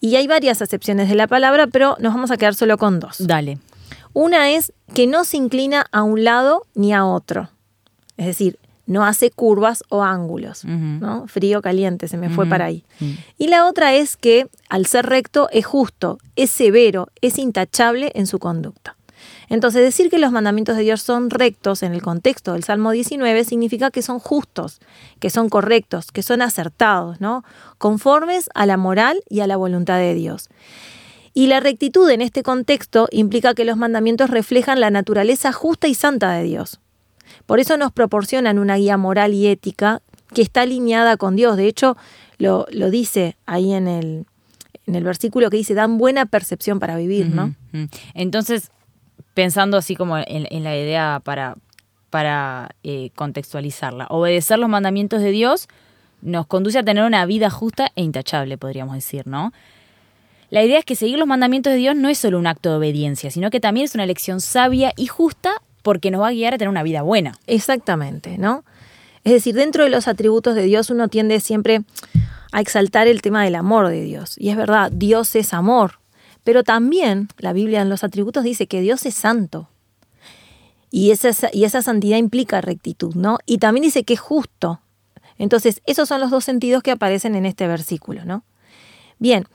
Y 0.00 0.16
hay 0.16 0.26
varias 0.26 0.60
acepciones 0.60 1.08
de 1.08 1.14
la 1.14 1.28
palabra, 1.28 1.68
pero 1.68 1.96
nos 2.00 2.12
vamos 2.12 2.30
a 2.30 2.36
quedar 2.36 2.54
solo 2.54 2.76
con 2.76 2.98
dos. 2.98 3.16
Dale. 3.20 3.58
Una 4.12 4.50
es 4.50 4.72
que 4.92 5.06
no 5.06 5.24
se 5.24 5.36
inclina 5.36 5.86
a 5.92 6.02
un 6.02 6.24
lado 6.24 6.66
ni 6.74 6.92
a 6.92 7.04
otro. 7.04 7.48
Es 8.16 8.26
decir, 8.26 8.58
no 8.86 9.04
hace 9.04 9.30
curvas 9.30 9.82
o 9.88 10.02
ángulos. 10.02 10.64
¿no? 10.64 11.26
Frío, 11.26 11.62
caliente, 11.62 12.08
se 12.08 12.16
me 12.16 12.28
fue 12.30 12.46
para 12.46 12.66
ahí. 12.66 12.84
Y 13.38 13.48
la 13.48 13.66
otra 13.66 13.94
es 13.94 14.16
que 14.16 14.48
al 14.68 14.86
ser 14.86 15.06
recto 15.06 15.48
es 15.52 15.66
justo, 15.66 16.18
es 16.36 16.50
severo, 16.50 17.08
es 17.20 17.38
intachable 17.38 18.12
en 18.14 18.26
su 18.26 18.38
conducta. 18.38 18.93
Entonces, 19.48 19.82
decir 19.82 20.10
que 20.10 20.18
los 20.18 20.32
mandamientos 20.32 20.76
de 20.76 20.82
Dios 20.82 21.02
son 21.02 21.30
rectos 21.30 21.82
en 21.82 21.92
el 21.92 22.02
contexto 22.02 22.52
del 22.52 22.64
Salmo 22.64 22.90
19 22.90 23.44
significa 23.44 23.90
que 23.90 24.02
son 24.02 24.18
justos, 24.18 24.80
que 25.20 25.30
son 25.30 25.48
correctos, 25.48 26.12
que 26.12 26.22
son 26.22 26.42
acertados, 26.42 27.20
¿no? 27.20 27.44
Conformes 27.78 28.48
a 28.54 28.66
la 28.66 28.76
moral 28.76 29.22
y 29.28 29.40
a 29.40 29.46
la 29.46 29.56
voluntad 29.56 29.98
de 29.98 30.14
Dios. 30.14 30.48
Y 31.34 31.48
la 31.48 31.60
rectitud 31.60 32.08
en 32.10 32.20
este 32.20 32.42
contexto 32.42 33.08
implica 33.10 33.54
que 33.54 33.64
los 33.64 33.76
mandamientos 33.76 34.30
reflejan 34.30 34.80
la 34.80 34.90
naturaleza 34.90 35.52
justa 35.52 35.88
y 35.88 35.94
santa 35.94 36.32
de 36.32 36.44
Dios. 36.44 36.80
Por 37.46 37.58
eso 37.58 37.76
nos 37.76 37.92
proporcionan 37.92 38.58
una 38.58 38.76
guía 38.76 38.96
moral 38.96 39.34
y 39.34 39.48
ética 39.48 40.00
que 40.32 40.42
está 40.42 40.62
alineada 40.62 41.16
con 41.16 41.34
Dios. 41.34 41.56
De 41.56 41.66
hecho, 41.66 41.96
lo, 42.38 42.66
lo 42.70 42.90
dice 42.90 43.36
ahí 43.46 43.72
en 43.72 43.88
el, 43.88 44.26
en 44.86 44.94
el 44.94 45.04
versículo 45.04 45.50
que 45.50 45.56
dice, 45.56 45.74
dan 45.74 45.98
buena 45.98 46.26
percepción 46.26 46.78
para 46.78 46.96
vivir, 46.96 47.26
¿no? 47.26 47.54
Entonces, 48.14 48.70
pensando 49.34 49.76
así 49.76 49.96
como 49.96 50.16
en, 50.18 50.64
la 50.64 50.76
idea 50.76 51.20
para, 51.22 51.56
para 52.10 52.70
eh, 52.82 53.10
contextualizarla, 53.14 54.06
obedecer 54.08 54.58
los 54.58 54.68
mandamientos 54.68 55.20
de 55.20 55.30
Dios 55.30 55.68
nos 56.22 56.46
conduce 56.46 56.78
a 56.78 56.82
tener 56.82 57.04
una 57.04 57.26
vida 57.26 57.50
justa 57.50 57.92
e 57.96 58.02
intachable, 58.02 58.56
podríamos 58.56 58.94
decir, 58.94 59.26
¿no? 59.26 59.52
La 60.50 60.62
idea 60.62 60.78
es 60.78 60.84
que 60.84 60.94
seguir 60.94 61.18
los 61.18 61.28
mandamientos 61.28 61.72
de 61.72 61.78
Dios 61.78 61.96
no 61.96 62.08
es 62.08 62.18
solo 62.18 62.38
un 62.38 62.46
acto 62.46 62.70
de 62.70 62.76
obediencia, 62.76 63.30
sino 63.30 63.50
que 63.50 63.60
también 63.60 63.84
es 63.84 63.94
una 63.94 64.04
elección 64.04 64.40
sabia 64.40 64.92
y 64.96 65.06
justa 65.06 65.60
porque 65.82 66.10
nos 66.10 66.22
va 66.22 66.28
a 66.28 66.32
guiar 66.32 66.54
a 66.54 66.58
tener 66.58 66.70
una 66.70 66.82
vida 66.82 67.02
buena. 67.02 67.34
Exactamente, 67.46 68.38
¿no? 68.38 68.64
Es 69.24 69.32
decir, 69.32 69.54
dentro 69.54 69.84
de 69.84 69.90
los 69.90 70.06
atributos 70.06 70.54
de 70.54 70.62
Dios 70.62 70.90
uno 70.90 71.08
tiende 71.08 71.40
siempre 71.40 71.82
a 72.52 72.60
exaltar 72.60 73.06
el 73.08 73.20
tema 73.20 73.42
del 73.42 73.54
amor 73.54 73.88
de 73.88 74.02
Dios. 74.02 74.36
Y 74.38 74.50
es 74.50 74.56
verdad, 74.56 74.92
Dios 74.92 75.34
es 75.34 75.52
amor. 75.52 75.98
Pero 76.44 76.62
también 76.62 77.28
la 77.38 77.52
Biblia 77.52 77.82
en 77.82 77.88
los 77.88 78.04
atributos 78.04 78.44
dice 78.44 78.66
que 78.66 78.80
Dios 78.80 79.04
es 79.06 79.14
santo. 79.14 79.68
Y 80.90 81.10
esa, 81.10 81.30
y 81.52 81.64
esa 81.64 81.82
santidad 81.82 82.18
implica 82.18 82.60
rectitud, 82.60 83.14
¿no? 83.16 83.38
Y 83.46 83.58
también 83.58 83.82
dice 83.82 84.04
que 84.04 84.14
es 84.14 84.20
justo. 84.20 84.80
Entonces, 85.38 85.82
esos 85.86 86.08
son 86.08 86.20
los 86.20 86.30
dos 86.30 86.44
sentidos 86.44 86.82
que 86.82 86.92
aparecen 86.92 87.34
en 87.34 87.46
este 87.46 87.66
versículo, 87.66 88.24
¿no? 88.24 88.44
Bien, 89.18 89.46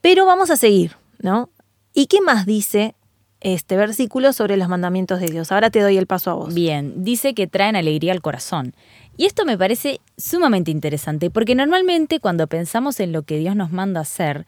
pero 0.00 0.24
vamos 0.24 0.50
a 0.50 0.56
seguir, 0.56 0.96
¿no? 1.18 1.50
¿Y 1.92 2.06
qué 2.06 2.22
más 2.22 2.46
dice 2.46 2.94
este 3.40 3.76
versículo 3.76 4.32
sobre 4.32 4.56
los 4.56 4.68
mandamientos 4.68 5.20
de 5.20 5.26
Dios. 5.26 5.52
Ahora 5.52 5.70
te 5.70 5.80
doy 5.80 5.96
el 5.96 6.06
paso 6.06 6.30
a 6.30 6.34
vos. 6.34 6.54
Bien, 6.54 7.04
dice 7.04 7.34
que 7.34 7.46
traen 7.46 7.76
alegría 7.76 8.12
al 8.12 8.20
corazón. 8.20 8.74
Y 9.16 9.26
esto 9.26 9.44
me 9.44 9.58
parece 9.58 10.00
sumamente 10.16 10.70
interesante, 10.70 11.30
porque 11.30 11.54
normalmente 11.54 12.20
cuando 12.20 12.46
pensamos 12.46 13.00
en 13.00 13.12
lo 13.12 13.22
que 13.22 13.38
Dios 13.38 13.56
nos 13.56 13.70
manda 13.70 14.00
hacer, 14.00 14.46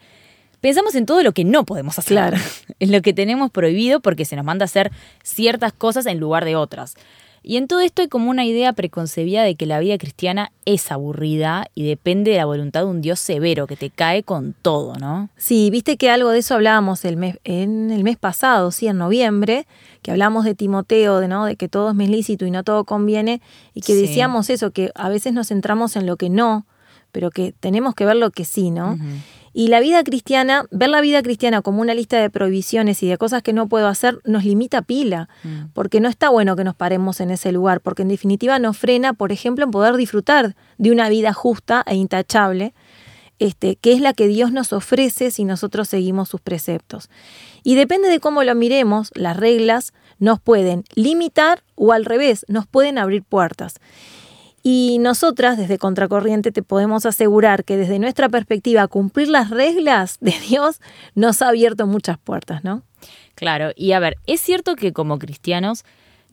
pensamos 0.61 0.95
en 0.95 1.05
todo 1.05 1.21
lo 1.23 1.33
que 1.33 1.43
no 1.43 1.65
podemos 1.65 1.99
hacer. 1.99 2.15
Claro. 2.15 2.37
En 2.79 2.91
lo 2.91 3.01
que 3.03 3.13
tenemos 3.13 3.51
prohibido 3.51 3.99
porque 3.99 4.25
se 4.25 4.35
nos 4.35 4.43
manda 4.43 4.65
hacer 4.65 4.91
ciertas 5.23 5.71
cosas 5.71 6.07
en 6.07 6.19
lugar 6.19 6.45
de 6.45 6.55
otras. 6.55 6.95
Y 7.43 7.57
en 7.57 7.67
todo 7.67 7.79
esto 7.79 8.01
hay 8.03 8.07
como 8.07 8.29
una 8.29 8.45
idea 8.45 8.73
preconcebida 8.73 9.43
de 9.43 9.53
que 9.55 9.65
la 9.67 9.79
vida 9.79 9.97
cristiana 9.99 10.51
es 10.65 10.91
aburrida 10.91 11.65
y 11.75 11.85
depende 11.87 12.31
de 12.31 12.37
la 12.37 12.45
voluntad 12.45 12.81
de 12.81 12.85
un 12.87 13.01
Dios 13.01 13.19
severo 13.19 13.65
que 13.67 13.75
te 13.75 13.89
cae 13.91 14.21
con 14.23 14.53
todo, 14.61 14.95
¿no? 14.95 15.29
Sí, 15.37 15.69
viste 15.71 15.97
que 15.97 16.09
algo 16.11 16.29
de 16.29 16.39
eso 16.39 16.53
hablábamos 16.55 17.03
el 17.05 17.17
mes, 17.17 17.37
en 17.43 17.89
el 17.91 18.03
mes 18.03 18.17
pasado, 18.17 18.71
sí, 18.71 18.87
en 18.87 18.97
noviembre, 18.99 19.65
que 20.03 20.11
hablamos 20.11 20.45
de 20.45 20.53
Timoteo, 20.53 21.19
de, 21.19 21.27
¿no? 21.27 21.45
de 21.45 21.55
que 21.55 21.67
todo 21.67 21.91
es 21.91 22.09
lícito 22.09 22.45
y 22.45 22.51
no 22.51 22.63
todo 22.63 22.83
conviene, 22.83 23.41
y 23.73 23.81
que 23.81 23.93
Sí. 23.93 24.01
decíamos 24.01 24.49
eso, 24.51 24.69
que 24.71 24.91
a 24.93 25.09
veces 25.09 25.33
nos 25.33 25.47
centramos 25.47 25.95
en 25.95 26.05
lo 26.05 26.17
que 26.17 26.29
no, 26.29 26.65
pero 27.11 27.31
que 27.31 27.53
tenemos 27.59 27.95
que 27.95 28.05
ver 28.05 28.17
lo 28.17 28.29
que 28.29 28.45
sí, 28.45 28.69
¿no? 28.69 28.97
Y 29.53 29.67
la 29.67 29.79
vida 29.81 30.03
cristiana, 30.03 30.65
ver 30.71 30.89
la 30.89 31.01
vida 31.01 31.21
cristiana 31.21 31.61
como 31.61 31.81
una 31.81 31.93
lista 31.93 32.17
de 32.19 32.29
prohibiciones 32.29 33.03
y 33.03 33.07
de 33.07 33.17
cosas 33.17 33.43
que 33.43 33.51
no 33.51 33.67
puedo 33.67 33.87
hacer, 33.87 34.19
nos 34.23 34.45
limita 34.45 34.81
pila, 34.81 35.27
Mm. 35.43 35.71
porque 35.73 35.99
no 35.99 36.07
está 36.07 36.29
bueno 36.29 36.55
que 36.55 36.63
nos 36.63 36.75
paremos 36.75 37.19
en 37.19 37.31
ese 37.31 37.51
lugar, 37.51 37.81
porque 37.81 38.03
en 38.03 38.07
definitiva 38.07 38.59
nos 38.59 38.77
frena, 38.77 39.13
por 39.13 39.31
ejemplo, 39.31 39.65
en 39.65 39.71
poder 39.71 39.95
disfrutar 39.97 40.55
de 40.77 40.91
una 40.91 41.09
vida 41.09 41.33
justa 41.33 41.83
e 41.85 41.95
intachable, 41.95 42.73
este, 43.39 43.75
que 43.75 43.91
es 43.93 44.01
la 44.01 44.13
que 44.13 44.27
Dios 44.27 44.51
nos 44.51 44.71
ofrece 44.71 45.31
si 45.31 45.43
nosotros 45.45 45.89
seguimos 45.89 46.29
sus 46.29 46.39
preceptos. 46.41 47.09
Y 47.63 47.75
depende 47.75 48.07
de 48.07 48.19
cómo 48.19 48.43
lo 48.43 48.53
miremos, 48.55 49.11
las 49.15 49.35
reglas 49.35 49.93
nos 50.19 50.39
pueden 50.39 50.83
limitar 50.95 51.63
o 51.75 51.91
al 51.91 52.05
revés, 52.05 52.45
nos 52.47 52.67
pueden 52.67 52.97
abrir 52.99 53.23
puertas. 53.23 53.75
Y 54.63 54.97
nosotras, 54.99 55.57
desde 55.57 55.77
Contracorriente, 55.77 56.51
te 56.51 56.61
podemos 56.61 57.05
asegurar 57.05 57.63
que 57.63 57.77
desde 57.77 57.97
nuestra 57.99 58.29
perspectiva, 58.29 58.87
cumplir 58.87 59.27
las 59.27 59.49
reglas 59.49 60.17
de 60.21 60.33
Dios 60.47 60.79
nos 61.15 61.41
ha 61.41 61.49
abierto 61.49 61.87
muchas 61.87 62.17
puertas, 62.19 62.63
¿no? 62.63 62.83
Claro, 63.35 63.71
y 63.75 63.93
a 63.93 63.99
ver, 63.99 64.17
es 64.27 64.41
cierto 64.41 64.75
que 64.75 64.93
como 64.93 65.17
cristianos 65.17 65.83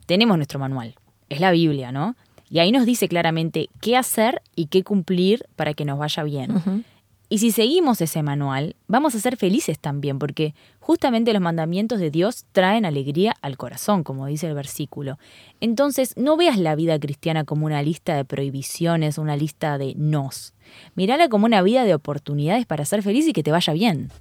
tenemos 0.05 0.37
nuestro 0.37 0.59
manual, 0.59 0.95
es 1.29 1.39
la 1.39 1.51
Biblia, 1.51 1.91
¿no? 1.91 2.15
Y 2.51 2.59
ahí 2.59 2.71
nos 2.71 2.85
dice 2.85 3.07
claramente 3.07 3.69
qué 3.81 3.95
hacer 3.95 4.41
y 4.55 4.67
qué 4.67 4.83
cumplir 4.83 5.45
para 5.55 5.73
que 5.73 5.85
nos 5.85 5.99
vaya 5.99 6.23
bien. 6.23 6.83
Y 7.31 7.37
si 7.37 7.51
seguimos 7.51 8.01
ese 8.01 8.23
manual, 8.23 8.75
vamos 8.87 9.13
a 9.13 9.19
ser 9.19 9.37
felices 9.37 9.77
también, 9.77 10.17
porque 10.17 10.55
justamente 10.79 11.31
los 11.31 11.43
mandamientos 11.43 11.99
de 11.99 12.09
Dios 12.09 12.47
traen 12.51 12.85
alegría 12.85 13.35
al 13.43 13.55
corazón, 13.55 14.03
como 14.03 14.25
dice 14.25 14.47
el 14.47 14.55
versículo. 14.55 15.19
Entonces, 15.61 16.17
no 16.17 16.37
veas 16.37 16.57
la 16.57 16.73
vida 16.73 16.99
cristiana 16.99 17.43
como 17.43 17.67
una 17.67 17.83
lista 17.83 18.15
de 18.15 18.25
prohibiciones, 18.25 19.19
una 19.19 19.37
lista 19.37 19.77
de 19.77 19.93
nos. 19.95 20.55
Mírala 20.95 21.29
como 21.29 21.45
una 21.45 21.61
vida 21.61 21.83
de 21.83 21.93
oportunidades 21.93 22.65
para 22.65 22.83
ser 22.83 23.03
feliz 23.03 23.27
y 23.27 23.33
que 23.33 23.43
te 23.43 23.51
vaya 23.51 23.73
bien. 23.73 24.11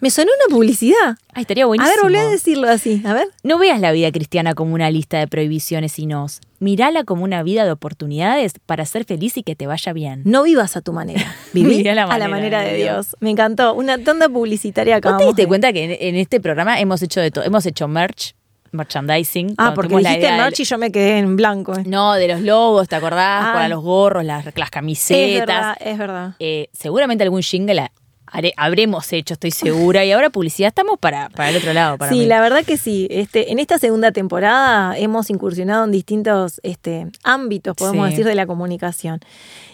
Me 0.00 0.10
sonó 0.10 0.30
una 0.46 0.54
publicidad. 0.54 1.16
Ah, 1.34 1.40
estaría 1.40 1.64
A 1.64 1.66
buenísimo. 1.66 1.92
ver, 1.94 2.02
volví 2.04 2.16
a 2.18 2.30
decirlo 2.30 2.68
así. 2.68 3.02
A 3.04 3.12
ver. 3.14 3.26
No 3.42 3.58
veas 3.58 3.80
la 3.80 3.90
vida 3.90 4.12
cristiana 4.12 4.54
como 4.54 4.74
una 4.74 4.90
lista 4.90 5.18
de 5.18 5.26
prohibiciones 5.26 5.98
y 5.98 6.06
nos. 6.06 6.40
Mírala 6.60 7.02
como 7.04 7.24
una 7.24 7.42
vida 7.42 7.64
de 7.64 7.72
oportunidades 7.72 8.52
para 8.66 8.84
ser 8.86 9.04
feliz 9.04 9.36
y 9.36 9.42
que 9.42 9.56
te 9.56 9.66
vaya 9.66 9.92
bien. 9.92 10.22
No 10.24 10.44
vivas 10.44 10.76
a 10.76 10.82
tu 10.82 10.92
manera. 10.92 11.34
Viví 11.52 11.86
a 11.88 11.94
la 11.94 12.06
manera, 12.28 12.60
de 12.62 12.74
Dios. 12.76 13.16
Me 13.20 13.30
encantó. 13.30 13.74
Una 13.74 13.98
tanda 13.98 14.28
publicitaria 14.28 14.94
¿Vos 14.94 14.98
acabamos 14.98 15.22
te 15.22 15.26
diste 15.28 15.42
de- 15.42 15.48
cuenta 15.48 15.72
que 15.72 15.84
en, 15.84 15.96
en 16.00 16.14
este 16.16 16.40
programa 16.40 16.78
hemos 16.80 17.02
hecho 17.02 17.20
de 17.20 17.30
todo? 17.32 17.44
Hemos 17.44 17.66
hecho 17.66 17.88
merch, 17.88 18.34
merchandising. 18.72 19.54
Ah, 19.58 19.72
porque 19.74 19.96
dijiste 19.96 20.30
merch 20.32 20.60
y 20.60 20.64
yo 20.64 20.78
me 20.78 20.92
quedé 20.92 21.18
en 21.18 21.36
blanco. 21.36 21.76
eh. 21.76 21.82
No, 21.86 22.14
de 22.14 22.28
los 22.28 22.40
logos, 22.42 22.88
¿te 22.88 22.96
acordás? 22.96 23.44
Ah. 23.46 23.52
Para 23.54 23.68
los 23.68 23.82
gorros, 23.82 24.24
las, 24.24 24.44
las 24.44 24.54
es 24.56 24.70
camisetas. 24.70 25.46
verdad, 25.46 25.76
es 25.80 25.98
verdad. 25.98 26.34
Eh, 26.38 26.68
seguramente 26.72 27.24
algún 27.24 27.42
jingle 27.42 27.90
haré- 28.32 28.52
habremos 28.56 29.12
hecho, 29.12 29.34
estoy 29.34 29.50
segura. 29.50 30.04
Y 30.04 30.12
ahora 30.12 30.30
publicidad 30.30 30.68
estamos 30.68 30.98
para, 30.98 31.28
para 31.30 31.50
el 31.50 31.56
otro 31.56 31.72
lado. 31.72 31.98
Para 31.98 32.10
Sí, 32.12 32.18
mí. 32.20 32.26
la 32.26 32.40
verdad 32.40 32.64
que 32.64 32.76
sí. 32.76 33.06
Este, 33.10 33.52
en 33.52 33.58
esta 33.58 33.78
segunda 33.78 34.12
temporada 34.12 34.96
hemos 34.98 35.30
incursionado 35.30 35.84
en 35.84 35.92
distintos 35.92 36.60
este, 36.62 37.06
ámbitos, 37.24 37.76
podemos 37.76 38.06
Sí. 38.06 38.10
decir, 38.12 38.26
de 38.26 38.34
la 38.34 38.46
comunicación. 38.46 39.20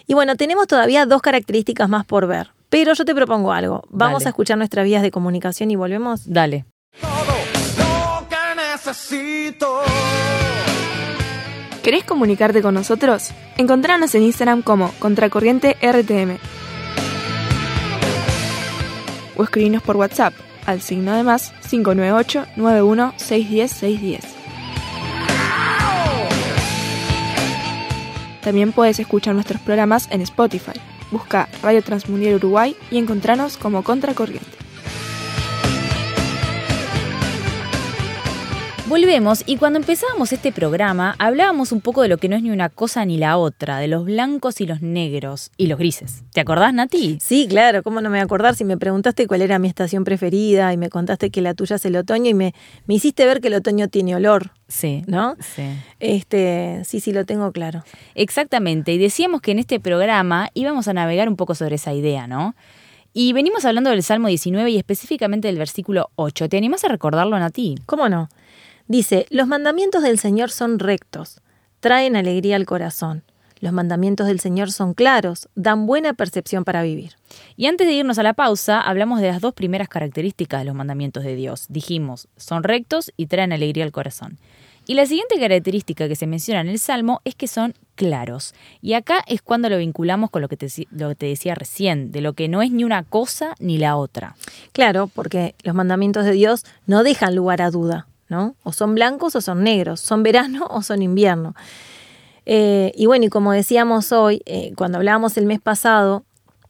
Y 0.07 0.13
bueno, 0.13 0.35
tenemos 0.35 0.67
todavía 0.67 1.05
dos 1.05 1.21
características 1.21 1.89
más 1.89 2.05
por 2.05 2.27
ver. 2.27 2.51
Pero 2.69 2.93
yo 2.93 3.05
te 3.05 3.13
propongo 3.15 3.51
algo. 3.53 3.83
Vamos 3.89 4.19
Dale. 4.23 4.27
a 4.27 4.29
escuchar 4.29 4.57
nuestras 4.57 4.85
vías 4.85 5.01
de 5.01 5.11
comunicación 5.11 5.71
y 5.71 5.75
volvemos. 5.75 6.21
Dale. 6.31 6.65
todo 7.01 7.09
lo 8.21 8.27
que 8.29 8.35
necesito. 8.73 9.79
¿Querés 11.83 12.03
comunicarte 12.03 12.61
con 12.63 12.73
nosotros? 12.73 13.29
Encontranos 13.57 14.15
en 14.15 14.23
Instagram 14.23 14.61
como 14.63 14.91
Contracorriente 14.99 15.77
RTM. 15.81 16.37
O 19.35 19.43
escribinos 19.43 19.83
por 19.83 19.97
WhatsApp 19.97 20.33
al 20.65 20.81
signo 20.81 21.13
de 21.13 21.23
más 21.23 21.53
598 21.69 22.45
91 22.55 23.13
610 23.17 23.71
610. 23.71 24.35
También 28.41 28.73
puedes 28.73 28.99
escuchar 28.99 29.33
nuestros 29.33 29.59
programas 29.61 30.07
en 30.11 30.21
Spotify. 30.21 30.79
Busca 31.11 31.49
Radio 31.63 31.81
Transmundial 31.81 32.35
Uruguay 32.35 32.75
y 32.91 32.97
encontranos 32.97 33.57
como 33.57 33.83
Contracorriente. 33.83 34.64
Volvemos 38.87 39.41
y 39.47 39.57
cuando 39.57 39.79
empezábamos 39.79 40.31
este 40.31 40.51
programa 40.51 41.15
hablábamos 41.17 41.71
un 41.71 41.81
poco 41.81 42.03
de 42.03 42.07
lo 42.07 42.19
que 42.19 42.29
no 42.29 42.35
es 42.35 42.43
ni 42.43 42.51
una 42.51 42.69
cosa 42.69 43.03
ni 43.03 43.17
la 43.17 43.37
otra, 43.37 43.79
de 43.79 43.87
los 43.87 44.05
blancos 44.05 44.61
y 44.61 44.67
los 44.67 44.83
negros 44.83 45.49
y 45.57 45.65
los 45.65 45.79
grises. 45.79 46.21
¿Te 46.33 46.41
acordás, 46.41 46.71
Nati? 46.71 47.17
Sí, 47.19 47.47
claro, 47.49 47.81
¿cómo 47.81 47.99
no 47.99 48.09
me 48.11 48.17
voy 48.17 48.19
a 48.19 48.23
acordar 48.25 48.53
si 48.53 48.63
me 48.63 48.77
preguntaste 48.77 49.25
cuál 49.25 49.41
era 49.41 49.57
mi 49.57 49.67
estación 49.67 50.03
preferida 50.03 50.71
y 50.71 50.77
me 50.77 50.89
contaste 50.89 51.31
que 51.31 51.41
la 51.41 51.55
tuya 51.55 51.77
es 51.77 51.85
el 51.85 51.95
otoño 51.95 52.29
y 52.29 52.35
me, 52.35 52.53
me 52.85 52.93
hiciste 52.93 53.25
ver 53.25 53.41
que 53.41 53.47
el 53.47 53.55
otoño 53.55 53.87
tiene 53.87 54.15
olor, 54.15 54.51
Sí. 54.67 55.01
¿no? 55.07 55.35
Sí. 55.39 55.63
Este, 55.99 56.81
sí, 56.85 56.99
sí, 56.99 57.11
lo 57.11 57.25
tengo 57.25 57.51
claro. 57.51 57.83
Exactamente, 58.13 58.93
y 58.93 58.99
decíamos 58.99 59.41
que 59.41 59.51
en 59.51 59.59
este 59.59 59.79
programa 59.79 60.49
íbamos 60.53 60.87
a 60.87 60.93
navegar 60.93 61.27
un 61.27 61.37
poco 61.37 61.55
sobre 61.55 61.75
esa 61.75 61.91
idea, 61.93 62.27
¿no? 62.27 62.55
Y 63.17 63.33
venimos 63.33 63.65
hablando 63.65 63.89
del 63.89 64.03
Salmo 64.03 64.27
19 64.27 64.69
y 64.69 64.77
específicamente 64.77 65.47
del 65.47 65.57
versículo 65.57 66.11
8. 66.17 66.49
¿Te 66.49 66.57
animás 66.57 66.83
a 66.83 66.89
recordarlo, 66.89 67.39
Nati? 67.39 67.75
¿Cómo 67.85 68.09
no? 68.09 68.29
Dice, 68.87 69.25
los 69.31 69.47
mandamientos 69.47 70.03
del 70.03 70.19
Señor 70.19 70.51
son 70.51 70.77
rectos, 70.77 71.41
traen 71.79 72.15
alegría 72.15 72.55
al 72.55 72.65
corazón. 72.65 73.23
Los 73.59 73.73
mandamientos 73.73 74.27
del 74.27 74.39
Señor 74.39 74.71
son 74.71 74.93
claros, 74.93 75.49
dan 75.55 75.87
buena 75.87 76.13
percepción 76.13 76.65
para 76.65 76.83
vivir. 76.83 77.13
Y 77.55 77.65
antes 77.65 77.87
de 77.87 77.93
irnos 77.93 78.19
a 78.19 78.23
la 78.23 78.33
pausa, 78.33 78.79
hablamos 78.79 79.21
de 79.21 79.27
las 79.27 79.41
dos 79.41 79.53
primeras 79.53 79.87
características 79.87 80.61
de 80.61 80.65
los 80.65 80.75
mandamientos 80.75 81.23
de 81.23 81.35
Dios. 81.35 81.65
Dijimos, 81.69 82.27
son 82.35 82.63
rectos 82.63 83.11
y 83.17 83.25
traen 83.25 83.53
alegría 83.53 83.85
al 83.85 83.91
corazón. 83.91 84.37
Y 84.87 84.93
la 84.93 85.07
siguiente 85.07 85.39
característica 85.39 86.07
que 86.07 86.15
se 86.15 86.27
menciona 86.27 86.61
en 86.61 86.67
el 86.67 86.77
Salmo 86.77 87.21
es 87.25 87.33
que 87.33 87.47
son 87.47 87.73
claros. 87.95 88.53
Y 88.81 88.93
acá 88.93 89.23
es 89.25 89.41
cuando 89.41 89.67
lo 89.67 89.79
vinculamos 89.79 90.29
con 90.29 90.43
lo 90.43 90.47
que 90.47 90.57
te, 90.57 90.67
lo 90.91 91.09
que 91.09 91.15
te 91.15 91.25
decía 91.25 91.55
recién, 91.55 92.11
de 92.11 92.21
lo 92.21 92.33
que 92.33 92.47
no 92.47 92.61
es 92.61 92.71
ni 92.71 92.83
una 92.83 93.01
cosa 93.01 93.55
ni 93.59 93.79
la 93.79 93.95
otra. 93.95 94.35
Claro, 94.73 95.07
porque 95.07 95.55
los 95.63 95.73
mandamientos 95.73 96.23
de 96.23 96.33
Dios 96.33 96.65
no 96.85 97.03
dejan 97.03 97.33
lugar 97.33 97.63
a 97.63 97.71
duda, 97.71 98.07
O 98.29 98.71
son 98.71 98.95
blancos 98.95 99.35
o 99.35 99.41
son 99.41 99.63
negros, 99.63 99.99
son 99.99 100.23
verano 100.23 100.67
o 100.69 100.81
son 100.81 101.01
invierno. 101.01 101.55
Eh, 102.45 102.91
y 102.95 103.05
bueno, 103.05 103.25
y 103.25 103.29
como 103.29 103.51
decíamos 103.51 104.11
hoy, 104.11 104.41
eh, 104.45 104.73
cuando 104.75 104.97
hablábamos 104.97 105.37
el 105.37 105.45
mes 105.45 105.59
pasado, 105.59 106.23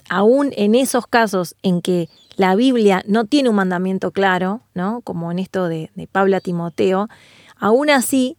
aún 0.09 0.51
en 0.55 0.75
esos 0.75 1.07
casos 1.07 1.55
en 1.63 1.81
que 1.81 2.09
la 2.37 2.55
Biblia 2.55 3.03
no 3.07 3.25
tiene 3.25 3.49
un 3.49 3.55
mandamiento 3.55 4.11
claro, 4.11 4.61
¿no? 4.73 5.01
Como 5.01 5.31
en 5.31 5.39
esto 5.39 5.67
de, 5.67 5.89
Pablo 6.11 6.37
a 6.37 6.41
Timoteo, 6.41 7.09
aún 7.57 7.89
así, 7.89 8.37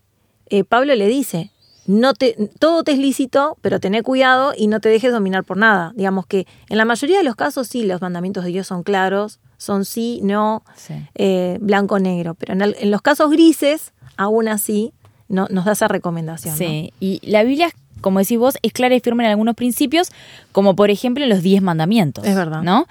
eh, 0.49 0.65
Pablo 0.65 0.95
le 0.95 1.09
dice, 1.09 1.51
no 1.87 2.13
todo 2.15 2.85
te 2.85 2.93
es 2.93 2.99
lícito, 2.99 3.57
pero 3.63 3.81
tené 3.81 4.03
cuidado 4.03 4.53
y 4.57 4.67
no 4.67 4.81
te 4.81 4.89
dejes 4.89 5.13
dominar 5.13 5.45
por 5.45 5.57
nada. 5.57 5.93
Digamos 5.95 6.27
que 6.27 6.47
en 6.69 6.79
la 6.79 6.85
mayoría 6.85 7.19
de 7.19 7.25
los 7.25 7.37
casos 7.37 7.69
sí, 7.69 7.85
los 7.85 8.01
mandamientos 8.01 8.45
de 8.45 8.51
Dios 8.51 8.67
son 8.67 8.83
claros, 8.83 9.41
son 9.59 9.85
sí, 9.85 10.21
no, 10.23 10.63
Sí. 10.77 10.95
eh, 11.15 11.59
blanco, 11.61 11.99
negro, 11.99 12.35
pero 12.35 12.53
en, 12.55 12.63
el- 12.63 12.77
en 12.79 12.91
los 12.91 13.03
casos 13.03 13.31
grises, 13.31 13.93
aún 14.17 14.49
así, 14.49 14.93
no, 15.29 15.47
nos 15.51 15.65
da 15.65 15.73
esa 15.73 15.89
recomendación. 15.89 16.53
¿no? 16.55 16.59
Sí, 16.59 16.93
y 17.01 17.21
la 17.29 17.43
Biblia, 17.43 17.71
como 18.01 18.19
decís 18.21 18.39
vos, 18.39 18.57
es 18.63 18.73
clara 18.73 18.95
y 18.95 19.01
firme 19.01 19.25
en 19.25 19.31
algunos 19.31 19.55
principios, 19.55 20.11
como 20.53 20.77
por 20.77 20.91
ejemplo 20.91 21.25
en 21.25 21.31
los 21.31 21.43
diez 21.43 21.63
mandamientos. 21.63 22.25
Es 22.25 22.37
verdad. 22.37 22.63
¿No? 22.63 22.87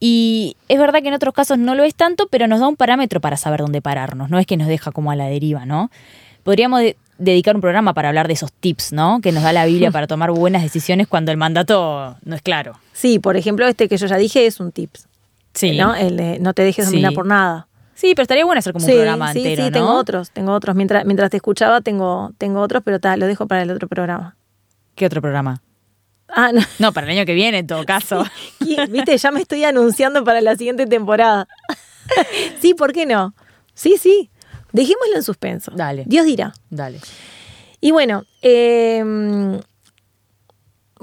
Y 0.00 0.56
es 0.68 0.78
verdad 0.80 1.00
que 1.02 1.08
en 1.08 1.14
otros 1.14 1.32
casos 1.32 1.58
no 1.58 1.74
lo 1.76 1.84
es 1.84 1.94
tanto, 1.94 2.26
pero 2.28 2.48
nos 2.48 2.58
da 2.60 2.66
un 2.66 2.76
parámetro 2.76 3.20
para 3.20 3.36
saber 3.36 3.60
dónde 3.60 3.80
pararnos, 3.80 4.30
no 4.30 4.38
es 4.38 4.46
que 4.46 4.56
nos 4.56 4.66
deja 4.66 4.90
como 4.90 5.10
a 5.12 5.16
la 5.16 5.26
deriva, 5.26 5.64
¿no? 5.64 5.90
Podríamos 6.42 6.80
de- 6.80 6.96
dedicar 7.18 7.54
un 7.54 7.60
programa 7.60 7.94
para 7.94 8.08
hablar 8.08 8.26
de 8.26 8.32
esos 8.34 8.52
tips, 8.52 8.92
¿no? 8.92 9.20
Que 9.20 9.30
nos 9.30 9.44
da 9.44 9.52
la 9.52 9.64
Biblia 9.64 9.92
para 9.92 10.08
tomar 10.08 10.32
buenas 10.32 10.62
decisiones 10.62 11.06
cuando 11.06 11.30
el 11.30 11.36
mandato 11.36 12.16
no 12.24 12.34
es 12.34 12.42
claro. 12.42 12.72
Sí, 12.92 13.20
por 13.20 13.36
ejemplo, 13.36 13.64
este 13.68 13.88
que 13.88 13.96
yo 13.96 14.08
ya 14.08 14.16
dije 14.16 14.44
es 14.46 14.58
un 14.58 14.72
tips. 14.72 15.06
Sí. 15.54 15.76
¿no? 15.76 15.94
El 15.94 16.16
de 16.16 16.38
no 16.38 16.54
te 16.54 16.62
dejes 16.62 16.86
Sí. 16.86 16.90
dominar 16.92 17.12
por 17.14 17.26
nada. 17.26 17.68
Sí, 17.94 18.14
pero 18.14 18.22
estaría 18.22 18.44
bueno 18.44 18.58
hacer 18.58 18.72
como 18.72 18.84
sí, 18.84 18.92
un 18.92 18.98
programa 18.98 19.32
sí, 19.32 19.38
entero, 19.38 19.64
sí, 19.64 19.70
¿no? 19.70 19.72
tengo 19.72 19.94
otros, 19.94 20.30
tengo 20.30 20.52
otros. 20.52 20.74
Mientras, 20.74 21.04
mientras 21.04 21.30
te 21.30 21.36
escuchaba, 21.36 21.80
tengo, 21.82 22.32
tengo 22.38 22.60
otros, 22.60 22.82
pero 22.84 22.98
ta, 22.98 23.16
lo 23.16 23.26
dejo 23.26 23.46
para 23.46 23.62
el 23.62 23.70
otro 23.70 23.86
programa. 23.86 24.36
¿Qué 24.96 25.06
otro 25.06 25.20
programa? 25.22 25.62
Ah, 26.28 26.50
no. 26.52 26.62
No, 26.78 26.92
para 26.92 27.06
el 27.06 27.16
año 27.18 27.26
que 27.26 27.34
viene, 27.34 27.58
en 27.58 27.66
todo 27.66 27.84
caso. 27.86 28.24
Viste, 28.88 29.16
ya 29.18 29.30
me 29.30 29.40
estoy 29.40 29.64
anunciando 29.64 30.24
para 30.24 30.40
la 30.40 30.56
siguiente 30.56 30.86
temporada. 30.86 31.46
sí, 32.60 32.74
¿por 32.74 32.92
qué 32.92 33.06
no? 33.06 33.34
Sí, 33.74 33.96
sí. 33.98 34.30
Dejémoslo 34.72 35.16
en 35.16 35.22
suspenso. 35.22 35.70
Dale. 35.76 36.04
Dios 36.06 36.24
dirá. 36.24 36.54
Dale. 36.70 36.98
Y 37.80 37.90
bueno, 37.90 38.24
eh, 38.40 39.04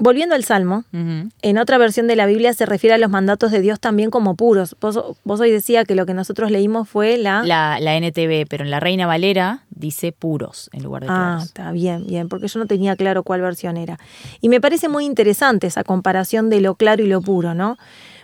volviendo 0.00 0.34
al 0.34 0.42
Salmo, 0.42 0.84
en 0.92 1.58
otra 1.58 1.78
versión 1.78 2.08
de 2.08 2.16
la 2.16 2.26
Biblia 2.26 2.52
se 2.54 2.66
refiere 2.66 2.94
a 2.94 2.98
los 2.98 3.10
mandatos 3.10 3.52
de 3.52 3.60
Dios 3.60 3.78
también 3.78 4.10
como 4.10 4.34
puros. 4.34 4.74
Vos, 4.80 4.98
vos 5.22 5.38
hoy 5.40 5.50
decía 5.52 5.84
que 5.84 5.94
lo 5.94 6.06
que 6.06 6.14
nosotros 6.14 6.50
leímos 6.50 6.88
fue 6.88 7.16
la... 7.18 7.42
La, 7.44 7.78
la 7.80 7.96
NTV, 7.96 8.46
pero 8.48 8.64
en 8.64 8.70
la 8.70 8.80
Reina 8.80 9.06
Valera 9.06 9.64
dice 9.70 10.10
puros 10.10 10.68
en 10.72 10.82
lugar 10.82 11.02
de 11.02 11.08
Ah, 11.10 11.14
claros. 11.14 11.44
está 11.44 11.70
bien, 11.72 12.06
bien, 12.08 12.28
porque 12.28 12.48
yo 12.48 12.58
no 12.58 12.66
tenía 12.66 12.96
claro 12.96 13.22
cuál 13.22 13.40
versión 13.42 13.76
era. 13.76 13.98
Y 14.40 14.48
me 14.48 14.60
parece 14.60 14.88
muy 14.88 15.04
interesante 15.04 15.66
esa 15.68 15.84
comparación 15.84 16.50
de 16.50 16.60
lo 16.60 16.74
claro 16.74 17.04
y 17.04 17.06
lo 17.06 17.20
puro, 17.22 17.54
¿no? 17.54 17.76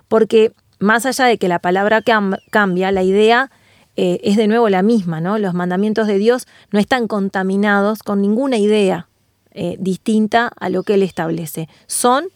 Porque 0.09 0.53
más 0.79 1.07
allá 1.07 1.27
de 1.27 1.39
que 1.39 1.49
la 1.49 1.59
palabra 1.59 2.03
cam- 2.03 2.39
cambia, 2.51 2.91
la 2.93 3.03
idea 3.03 3.51
eh, 3.97 4.21
es 4.23 4.37
de 4.37 4.47
nuevo 4.47 4.69
la 4.69 4.83
misma, 4.83 5.21
¿no? 5.21 5.39
Los 5.39 5.55
mandamientos 5.55 6.07
de 6.07 6.19
Dios 6.19 6.47
no 6.71 6.79
están 6.79 7.07
contaminados 7.09 8.03
con 8.03 8.21
ninguna 8.21 8.59
idea 8.59 9.09
eh, 9.57 9.77
distinta 9.81 10.53
a 10.61 10.69
lo 10.69 10.85
que 10.85 10.95
Él 10.95 11.03
establece. 11.03 11.69
Son 11.89 12.27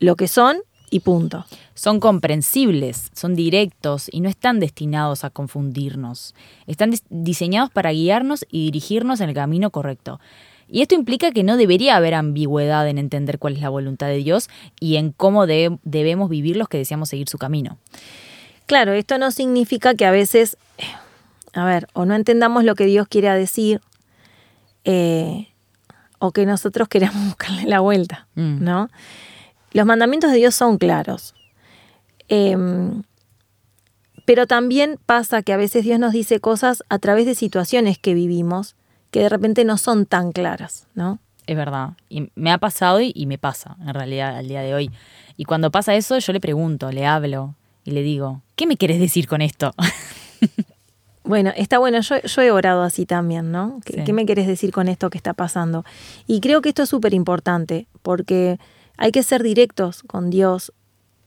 lo 0.00 0.16
que 0.16 0.28
son 0.28 0.58
y 0.90 1.00
punto. 1.00 1.46
Son 1.74 1.98
comprensibles, 1.98 3.10
son 3.14 3.34
directos 3.34 4.08
y 4.12 4.20
no 4.20 4.28
están 4.28 4.60
destinados 4.60 5.24
a 5.24 5.30
confundirnos. 5.30 6.34
Están 6.66 6.92
dis- 6.92 7.02
diseñados 7.08 7.70
para 7.70 7.90
guiarnos 7.92 8.44
y 8.50 8.66
dirigirnos 8.66 9.20
en 9.20 9.30
el 9.30 9.34
camino 9.34 9.70
correcto. 9.70 10.20
Y 10.68 10.82
esto 10.82 10.94
implica 10.94 11.30
que 11.30 11.42
no 11.42 11.56
debería 11.56 11.96
haber 11.96 12.14
ambigüedad 12.14 12.88
en 12.88 12.98
entender 12.98 13.38
cuál 13.38 13.54
es 13.54 13.60
la 13.62 13.68
voluntad 13.68 14.06
de 14.08 14.16
Dios 14.16 14.48
y 14.80 14.96
en 14.96 15.12
cómo 15.12 15.46
de- 15.46 15.78
debemos 15.84 16.28
vivir 16.30 16.56
los 16.56 16.68
que 16.68 16.78
deseamos 16.78 17.08
seguir 17.08 17.28
su 17.28 17.38
camino. 17.38 17.78
Claro, 18.66 18.92
esto 18.94 19.18
no 19.18 19.30
significa 19.30 19.94
que 19.94 20.06
a 20.06 20.10
veces, 20.10 20.56
eh, 20.78 20.84
a 21.52 21.64
ver, 21.66 21.86
o 21.92 22.06
no 22.06 22.14
entendamos 22.14 22.64
lo 22.64 22.74
que 22.76 22.86
Dios 22.86 23.06
quiere 23.08 23.30
decir, 23.30 23.80
eh, 24.84 25.48
o 26.18 26.32
que 26.32 26.46
nosotros 26.46 26.88
queramos 26.88 27.24
buscarle 27.28 27.64
la 27.64 27.80
vuelta, 27.80 28.26
Mm. 28.34 28.62
¿no? 28.64 28.88
Los 29.72 29.86
mandamientos 29.86 30.30
de 30.30 30.36
Dios 30.36 30.54
son 30.54 30.78
claros. 30.78 31.34
Em, 32.28 33.02
pero 34.24 34.46
también 34.46 34.98
pasa 35.04 35.42
que 35.42 35.52
a 35.52 35.56
veces 35.56 35.84
Dios 35.84 35.98
nos 35.98 36.12
dice 36.12 36.40
cosas 36.40 36.84
a 36.88 36.98
través 36.98 37.26
de 37.26 37.34
situaciones 37.34 37.98
que 37.98 38.14
vivimos 38.14 38.76
que 39.10 39.20
de 39.20 39.28
repente 39.28 39.64
no 39.64 39.76
son 39.76 40.06
tan 40.06 40.32
claras, 40.32 40.86
¿no? 40.94 41.18
Es 41.46 41.56
verdad. 41.56 41.90
Y 42.08 42.30
me 42.34 42.50
ha 42.52 42.58
pasado 42.58 43.00
y, 43.00 43.12
y 43.14 43.26
me 43.26 43.36
pasa, 43.36 43.76
en 43.80 43.92
realidad, 43.94 44.36
al 44.36 44.48
día 44.48 44.62
de 44.62 44.74
hoy. 44.74 44.90
Y 45.36 45.44
cuando 45.44 45.70
pasa 45.70 45.94
eso, 45.94 46.18
yo 46.18 46.32
le 46.32 46.40
pregunto, 46.40 46.90
le 46.90 47.04
hablo 47.06 47.54
y 47.84 47.90
le 47.90 48.02
digo, 48.02 48.40
¿qué 48.56 48.66
me 48.66 48.76
querés 48.76 48.98
decir 48.98 49.28
con 49.28 49.42
esto? 49.42 49.74
Bueno, 51.24 51.52
está 51.56 51.78
bueno, 51.78 52.00
yo, 52.00 52.20
yo 52.22 52.42
he 52.42 52.50
orado 52.50 52.82
así 52.82 53.06
también, 53.06 53.50
¿no? 53.50 53.80
¿Qué, 53.84 53.94
Sí. 53.94 54.04
qué 54.04 54.12
me 54.12 54.26
querés 54.26 54.46
decir 54.46 54.72
con 54.72 54.88
esto 54.88 55.08
que 55.10 55.18
está 55.18 55.32
pasando? 55.32 55.84
Y 56.26 56.40
creo 56.40 56.60
que 56.60 56.68
esto 56.68 56.82
es 56.82 56.88
súper 56.88 57.14
importante, 57.14 57.86
porque 58.02 58.58
hay 58.98 59.10
que 59.10 59.22
ser 59.22 59.42
directos 59.42 60.02
con 60.02 60.28
Dios, 60.30 60.72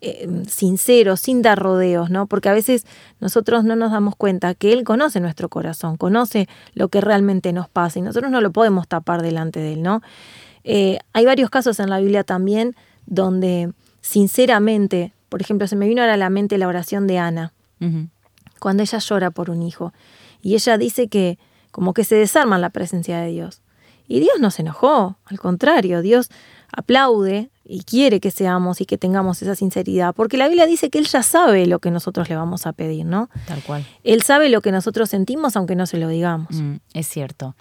eh, 0.01 0.29
sinceros, 0.47 1.19
sin 1.21 1.41
dar 1.41 1.57
rodeos, 1.57 2.11
¿no? 2.11 2.27
Porque 2.27 2.49
a 2.49 2.53
veces 2.53 2.85
nosotros 3.19 3.63
no 3.63 3.75
nos 3.75 3.91
damos 3.91 4.15
cuenta 4.15 4.53
que 4.53 4.71
Él 4.71 4.83
conoce 4.83 5.19
nuestro 5.19 5.49
corazón, 5.49 5.97
conoce 5.97 6.47
lo 6.75 6.89
que 6.89 7.01
realmente 7.01 7.51
nos 7.51 7.67
pasa 7.67 7.97
y 7.97 8.03
nosotros 8.03 8.31
no 8.31 8.39
lo 8.39 8.51
podemos 8.51 8.87
tapar 8.87 9.23
delante 9.23 9.59
de 9.59 9.73
Él, 9.73 9.81
¿no? 9.81 10.03
Eh, 10.63 10.99
hay 11.13 11.25
varios 11.25 11.49
casos 11.49 11.79
en 11.79 11.89
la 11.89 11.99
Biblia 11.99 12.23
también 12.23 12.75
donde 13.07 13.71
sinceramente, 14.01 15.13
por 15.29 15.41
ejemplo, 15.41 15.65
se 15.67 15.75
me 15.75 15.87
vino 15.87 16.03
a 16.03 16.17
la 16.17 16.29
mente 16.29 16.57
la 16.59 16.67
oración 16.67 17.07
de 17.07 17.17
Ana. 17.17 17.53
Cuando 18.59 18.83
ella 18.83 18.99
llora 18.99 19.31
por 19.31 19.49
un 19.49 19.61
hijo. 19.61 19.93
Y 20.41 20.55
ella 20.55 20.77
dice 20.77 21.07
que 21.07 21.39
como 21.71 21.93
que 21.93 22.03
se 22.03 22.15
desarma 22.15 22.55
en 22.55 22.61
la 22.61 22.69
presencia 22.69 23.19
de 23.19 23.29
Dios. 23.29 23.61
Y 24.07 24.19
Dios 24.19 24.35
no 24.39 24.51
se 24.51 24.61
enojó, 24.61 25.17
al 25.25 25.39
contrario, 25.39 26.01
Dios 26.01 26.29
aplaude 26.71 27.49
y 27.65 27.83
quiere 27.83 28.19
que 28.19 28.31
seamos 28.31 28.79
y 28.79 28.85
que 28.85 28.97
tengamos 28.97 29.41
esa 29.41 29.55
sinceridad, 29.55 30.15
porque 30.15 30.37
la 30.37 30.47
Biblia 30.47 30.65
dice 30.65 30.89
que 30.89 30.97
Él 30.97 31.05
ya 31.05 31.23
sabe 31.23 31.67
lo 31.67 31.79
que 31.79 31.91
nosotros 31.91 32.29
le 32.29 32.35
vamos 32.35 32.65
a 32.65 32.73
pedir, 32.73 33.05
¿no? 33.05 33.29
Tal 33.45 33.61
cual. 33.63 33.85
Él 34.03 34.21
sabe 34.21 34.49
lo 34.49 34.61
que 34.61 34.71
nosotros 34.71 35.09
sentimos 35.09 35.55
aunque 35.57 35.75
no 35.75 35.85
se 35.85 35.97
lo 35.97 36.07
digamos. 36.07 36.49
Mm, 36.51 36.75
es 36.93 37.07
cierto. 37.07 37.55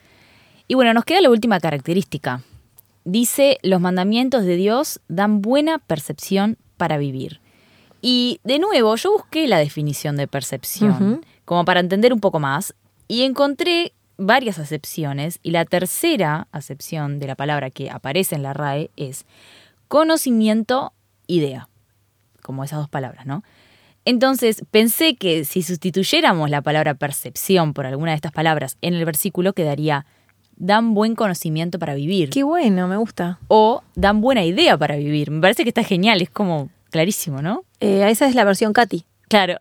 Y 0.68 0.74
bueno, 0.74 0.94
nos 0.94 1.04
queda 1.04 1.20
la 1.20 1.30
última 1.30 1.59
característica. 1.59 2.42
Dice, 3.04 3.59
los 3.62 3.80
mandamientos 3.80 4.44
de 4.44 4.56
Dios 4.56 5.00
dan 5.09 5.42
buena 5.42 5.78
percepción 5.78 6.59
para 6.76 6.98
vivir. 6.98 7.40
Y 8.02 8.40
de 8.44 8.59
nuevo, 8.59 8.94
yo 8.96 9.12
busqué 9.12 9.48
la 9.48 9.59
definición 9.59 10.16
de 10.16 10.28
percepción, 10.28 11.24
como 11.44 11.64
para 11.64 11.80
entender 11.80 12.12
un 12.12 12.20
poco 12.20 12.38
más, 12.38 12.74
y 13.09 13.22
encontré 13.22 13.92
varias 14.18 14.59
acepciones, 14.59 15.38
y 15.42 15.50
la 15.50 15.64
tercera 15.64 16.48
acepción 16.52 17.18
de 17.18 17.26
la 17.26 17.35
palabra 17.35 17.70
que 17.70 17.90
aparece 17.90 18.35
en 18.35 18.42
la 18.42 18.52
RAE 18.52 18.90
es 18.96 19.24
conocimiento, 19.88 20.92
idea, 21.26 21.68
como 22.42 22.64
esas 22.64 22.78
dos 22.78 22.88
palabras, 22.88 23.26
¿no? 23.26 23.42
Entonces 24.04 24.62
pensé 24.70 25.16
que 25.16 25.44
si 25.44 25.62
sustituyéramos 25.62 26.48
la 26.48 26.62
palabra 26.62 26.94
percepción 26.94 27.74
por 27.74 27.87
alguna 27.87 28.12
de 28.12 28.16
estas 28.16 28.30
palabras 28.30 28.78
en 28.80 28.94
el 28.94 29.04
versículo 29.04 29.52
quedaría 29.52 30.06
dan 30.56 30.94
buen 30.94 31.16
conocimiento 31.16 31.78
para 31.78 31.94
vivir 31.94 32.30
Qué 32.30 32.44
bueno, 32.44 32.87
me 32.88 32.96
gusta. 32.96 33.40
o 33.48 33.82
dan 33.96 34.20
buena 34.20 34.44
idea 34.44 34.78
para 34.78 34.96
vivir. 34.96 35.30
Me 35.30 35.40
parece 35.40 35.64
que 35.64 35.70
está 35.70 35.82
genial, 35.82 36.22
es 36.22 36.30
como 36.30 36.70
clarísimo, 36.90 37.42
¿no? 37.42 37.64
Eh, 37.80 38.08
esa 38.08 38.26
es 38.26 38.34
la 38.34 38.44
versión 38.44 38.72
Katy. 38.72 39.04
Claro. 39.28 39.56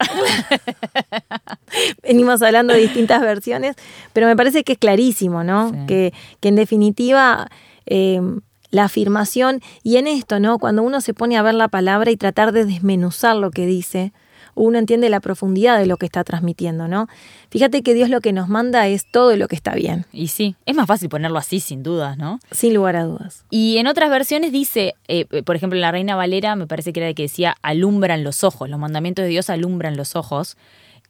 venimos 2.04 2.42
hablando 2.42 2.74
de 2.74 2.80
distintas 2.80 3.22
versiones, 3.22 3.76
pero 4.14 4.28
me 4.28 4.36
parece 4.36 4.64
que 4.64 4.74
es 4.74 4.78
clarísimo, 4.78 5.44
¿no? 5.44 5.72
Sí. 5.72 5.78
Que, 5.88 6.14
que 6.40 6.50
en 6.50 6.56
definitiva 6.56 7.48
eh, 7.88 8.22
la 8.70 8.86
afirmación, 8.86 9.62
y 9.84 9.98
en 9.98 10.08
esto, 10.08 10.40
¿no? 10.40 10.60
Cuando 10.60 10.84
uno 10.84 11.02
se 11.02 11.14
pone 11.14 11.38
a 11.38 11.42
ver 11.42 11.56
la 11.56 11.68
palabra 11.68 12.12
y 12.12 12.18
tratar 12.18 12.52
de 12.52 12.66
desmenuzar 12.66 13.36
lo 13.36 13.50
que 13.52 13.66
dice, 13.66 14.14
uno 14.56 14.80
entiende 14.80 15.10
la 15.10 15.20
profundidad 15.20 15.78
de 15.78 15.86
lo 15.86 15.98
que 15.98 16.06
está 16.06 16.24
transmitiendo, 16.24 16.88
¿no? 16.88 17.08
Fíjate 17.50 17.84
que 17.84 17.94
Dios 17.94 18.10
lo 18.10 18.22
que 18.22 18.34
nos 18.34 18.50
manda 18.50 18.88
es 18.88 19.06
todo 19.10 19.36
lo 19.36 19.48
que 19.48 19.56
está 19.56 19.76
bien, 19.76 20.06
y 20.12 20.30
sí, 20.30 20.56
es 20.66 20.76
más 20.76 20.88
fácil 20.88 21.10
ponerlo 21.10 21.38
así, 21.38 21.60
sin 21.60 21.84
dudas, 21.84 22.18
¿no? 22.18 22.40
sin 22.52 22.74
lugar 22.74 22.96
a 22.96 23.04
dudas. 23.04 23.46
Y 23.50 23.78
en 23.78 23.88
otras 23.88 24.10
versiones 24.10 24.52
dice, 24.52 24.96
eh, 25.08 25.26
por 25.44 25.56
ejemplo, 25.56 25.78
en 25.78 25.82
la 25.82 25.92
Reina 25.92 26.16
Valera 26.16 26.56
me 26.56 26.68
parece 26.68 26.94
que 26.94 27.02
era 27.02 27.08
de 27.08 27.16
que 27.16 27.24
decía 27.24 27.56
alumbran 27.62 28.24
los 28.24 28.44
ojos, 28.44 28.70
los 28.70 28.80
mandamientos 28.80 29.24
de 29.24 29.30
Dios 29.30 29.50
alumbran 29.50 29.98
los 29.98 30.16
ojos. 30.16 30.58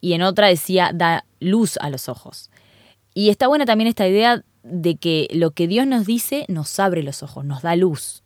Y 0.01 0.13
en 0.13 0.21
otra 0.21 0.47
decía 0.47 0.91
da 0.93 1.25
luz 1.39 1.77
a 1.77 1.89
los 1.89 2.09
ojos. 2.09 2.49
Y 3.13 3.29
está 3.29 3.47
buena 3.47 3.65
también 3.65 3.87
esta 3.87 4.07
idea 4.07 4.43
de 4.63 4.97
que 4.97 5.27
lo 5.31 5.51
que 5.51 5.67
Dios 5.67 5.87
nos 5.87 6.05
dice 6.05 6.45
nos 6.47 6.79
abre 6.79 7.01
los 7.01 7.23
ojos, 7.23 7.45
nos 7.45 7.61
da 7.61 7.75
luz. 7.75 8.24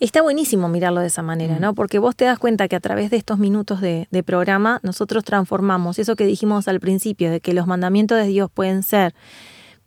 Está 0.00 0.22
buenísimo 0.22 0.68
mirarlo 0.68 1.00
de 1.00 1.08
esa 1.08 1.22
manera, 1.22 1.58
¿no? 1.58 1.74
Porque 1.74 1.98
vos 1.98 2.14
te 2.14 2.24
das 2.24 2.38
cuenta 2.38 2.68
que 2.68 2.76
a 2.76 2.80
través 2.80 3.10
de 3.10 3.16
estos 3.16 3.38
minutos 3.40 3.80
de, 3.80 4.06
de 4.12 4.22
programa 4.22 4.78
nosotros 4.84 5.24
transformamos 5.24 5.98
eso 5.98 6.14
que 6.14 6.24
dijimos 6.24 6.68
al 6.68 6.78
principio, 6.78 7.32
de 7.32 7.40
que 7.40 7.52
los 7.52 7.66
mandamientos 7.66 8.16
de 8.16 8.28
Dios 8.28 8.48
pueden 8.48 8.84
ser 8.84 9.12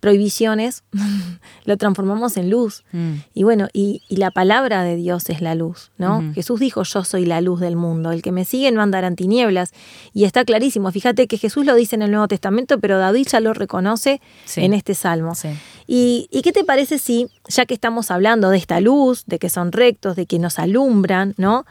prohibiciones, 0.02 0.84
lo 1.66 1.78
transformamos 1.78 2.36
en 2.36 2.50
luz. 2.50 2.84
Mm. 2.92 3.14
Y 3.34 3.44
bueno, 3.44 3.70
y, 3.72 4.02
y 4.10 4.18
la 4.18 4.32
palabra 4.32 4.84
de 4.84 4.98
Dios 4.98 5.30
es 5.30 5.40
la 5.42 5.56
luz, 5.56 5.92
¿no? 5.98 6.34
Jesús 6.34 6.60
dijo, 6.60 6.84
yo 6.84 7.06
soy 7.06 7.26
la 7.26 7.40
luz 7.40 7.62
del 7.62 7.78
mundo, 7.78 8.12
el 8.12 8.22
que 8.22 8.34
me 8.34 8.44
sigue 8.44 8.72
no 8.72 8.82
andará 8.82 9.08
en 9.08 9.16
tinieblas. 9.16 9.72
Y 10.14 10.26
está 10.26 10.44
clarísimo, 10.44 10.92
fíjate 10.92 11.28
que 11.28 11.38
Jesús 11.38 11.66
lo 11.66 11.76
dice 11.76 11.96
en 11.96 12.02
el 12.02 12.12
Nuevo 12.12 12.28
Testamento, 12.28 12.80
pero 12.80 12.98
David 12.98 13.28
ya 13.32 13.40
lo 13.40 13.54
reconoce 13.54 14.20
Sí. 14.46 14.62
en 14.66 14.74
este 14.74 14.96
salmo. 14.96 15.36
Sí. 15.36 15.50
¿Y, 15.88 16.28
y 16.32 16.42
qué 16.42 16.52
te 16.52 16.64
parece 16.66 16.98
si, 17.00 17.30
ya 17.48 17.66
que 17.66 17.74
estamos 17.74 18.12
hablando 18.12 18.50
de 18.50 18.58
esta 18.58 18.82
luz, 18.82 19.24
de 19.28 19.40
que 19.40 19.50
son 19.50 19.72
rectos, 19.72 20.16
de 20.16 20.26
que 20.26 20.40
nos 20.40 20.60
alumbran, 20.60 21.36
¿no? 21.38 21.66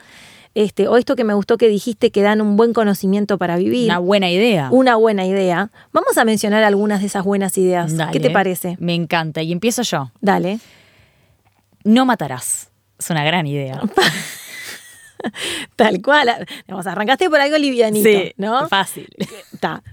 Este, 0.55 0.89
o 0.89 0.97
esto 0.97 1.15
que 1.15 1.23
me 1.23 1.33
gustó 1.35 1.57
que 1.59 1.69
dijiste 1.69 2.11
que 2.11 2.23
dan 2.23 2.41
un 2.41 2.57
buen 2.57 2.73
conocimiento 2.73 3.39
para 3.39 3.57
vivir, 3.57 3.85
Una 3.87 3.99
buena 3.99 4.31
idea. 4.31 4.69
una 4.73 4.97
buena 4.97 5.25
idea, 5.25 5.71
vamos 5.93 6.19
a 6.19 6.25
mencionar 6.25 6.65
algunas 6.65 7.01
de 7.01 7.07
esas 7.07 7.25
buenas 7.25 7.57
ideas. 7.57 7.97
Dale. 7.97 8.11
¿Qué 8.13 8.19
te 8.21 8.31
parece? 8.31 8.77
Me 8.81 8.95
encanta. 8.95 9.43
Y 9.43 9.53
empiezo 9.53 9.83
yo. 9.83 10.11
Dale. 10.21 10.59
No 11.85 12.05
matarás. 12.05 12.71
Es 12.99 13.09
una 13.11 13.25
gran 13.25 13.47
idea. 13.47 13.81
Tal 15.77 16.01
cual. 16.03 16.47
Digamos, 16.67 16.87
arrancaste 16.87 17.29
por 17.29 17.41
algo 17.41 17.57
livianito, 17.59 18.09
¿no? 18.37 18.69
Fácil. 18.69 19.09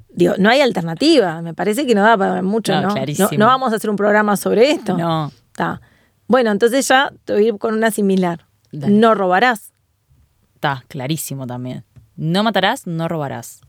Digo, 0.10 0.34
no 0.38 0.50
hay 0.50 0.62
alternativa. 0.62 1.42
Me 1.42 1.54
parece 1.54 1.86
que 1.86 1.94
no 1.94 2.02
da 2.02 2.18
para 2.18 2.42
mucho, 2.42 2.74
No, 2.74 2.82
¿no? 2.88 2.94
clarísimo. 2.94 3.30
No, 3.34 3.38
no 3.40 3.46
vamos 3.46 3.74
a 3.74 3.76
hacer 3.76 3.90
un 3.90 3.96
programa 3.96 4.38
sobre 4.38 4.72
esto. 4.72 4.98
No. 4.98 5.32
Bueno, 6.28 6.52
entonces 6.52 6.88
ya 6.88 7.12
te 7.26 7.34
voy 7.34 7.46
a 7.46 7.48
ir 7.50 7.58
con 7.58 7.74
una 7.74 7.92
similar. 7.92 8.46
Dale. 8.72 8.94
No 8.94 9.16
robarás. 9.16 9.72
Está 10.58 10.84
clarísimo 10.88 11.46
también. 11.46 11.84
No 12.16 12.42
matarás, 12.44 12.88
no 12.88 13.08
robarás. 13.08 13.62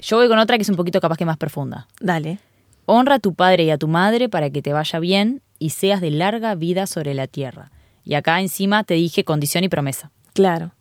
Yo 0.00 0.16
voy 0.16 0.26
con 0.26 0.40
otra 0.40 0.56
que 0.56 0.62
es 0.62 0.68
un 0.68 0.74
poquito 0.74 1.00
capaz 1.00 1.16
que 1.16 1.24
más 1.24 1.36
profunda. 1.36 1.86
Dale. 2.00 2.40
Honra 2.86 3.14
a 3.16 3.18
tu 3.20 3.34
padre 3.34 3.62
y 3.62 3.70
a 3.70 3.78
tu 3.78 3.86
madre 3.86 4.28
para 4.28 4.50
que 4.50 4.60
te 4.60 4.72
vaya 4.72 4.98
bien 4.98 5.42
y 5.60 5.70
seas 5.70 6.00
de 6.00 6.10
larga 6.10 6.56
vida 6.56 6.88
sobre 6.88 7.14
la 7.14 7.28
tierra. 7.28 7.70
Y 8.04 8.14
acá 8.14 8.40
encima 8.40 8.82
te 8.82 8.94
dije 8.94 9.22
condición 9.22 9.62
y 9.62 9.68
promesa. 9.68 10.10
Claro. 10.34 10.72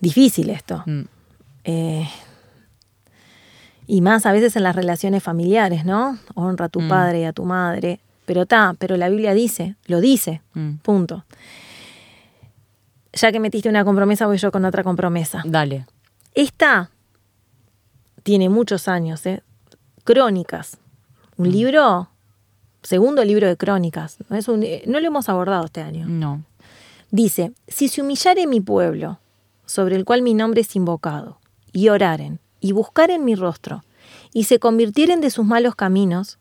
Difícil 0.00 0.48
esto. 0.48 0.82
Mm. 0.86 1.02
Eh, 1.64 2.08
y 3.86 4.00
más 4.00 4.24
a 4.24 4.32
veces 4.32 4.56
en 4.56 4.62
las 4.62 4.74
relaciones 4.74 5.22
familiares, 5.22 5.84
¿no? 5.84 6.18
Honra 6.34 6.66
a 6.66 6.68
tu 6.70 6.80
Mm. 6.80 6.88
padre 6.88 7.20
y 7.20 7.24
a 7.24 7.34
tu 7.34 7.44
madre. 7.44 8.00
Pero 8.24 8.42
está, 8.42 8.74
pero 8.78 8.96
la 8.96 9.10
Biblia 9.10 9.34
dice, 9.34 9.76
lo 9.86 10.00
dice. 10.00 10.40
Mm. 10.54 10.76
Punto. 10.76 11.24
Ya 13.20 13.32
que 13.32 13.40
metiste 13.40 13.68
una 13.68 13.84
compromesa, 13.84 14.26
voy 14.26 14.38
yo 14.38 14.52
con 14.52 14.64
otra 14.64 14.84
compromesa. 14.84 15.42
Dale. 15.44 15.86
Esta 16.34 16.90
tiene 18.22 18.48
muchos 18.48 18.86
años, 18.88 19.24
¿eh? 19.26 19.42
Crónicas. 20.04 20.78
Un 21.36 21.50
libro, 21.50 22.08
segundo 22.82 23.24
libro 23.24 23.46
de 23.48 23.56
crónicas. 23.56 24.18
No, 24.28 24.36
es 24.36 24.46
un- 24.48 24.62
eh, 24.62 24.82
no 24.86 25.00
lo 25.00 25.06
hemos 25.08 25.28
abordado 25.28 25.64
este 25.64 25.82
año. 25.82 26.06
No. 26.08 26.42
Dice, 27.10 27.52
si 27.66 27.88
se 27.88 28.02
humillare 28.02 28.46
mi 28.46 28.60
pueblo, 28.60 29.18
sobre 29.66 29.96
el 29.96 30.04
cual 30.04 30.22
mi 30.22 30.34
nombre 30.34 30.60
es 30.60 30.76
invocado, 30.76 31.38
y 31.72 31.88
oraren, 31.88 32.38
y 32.60 32.72
buscaren 32.72 33.24
mi 33.24 33.34
rostro, 33.34 33.82
y 34.32 34.44
se 34.44 34.58
convirtieren 34.58 35.20
de 35.20 35.30
sus 35.30 35.44
malos 35.44 35.74
caminos, 35.74 36.37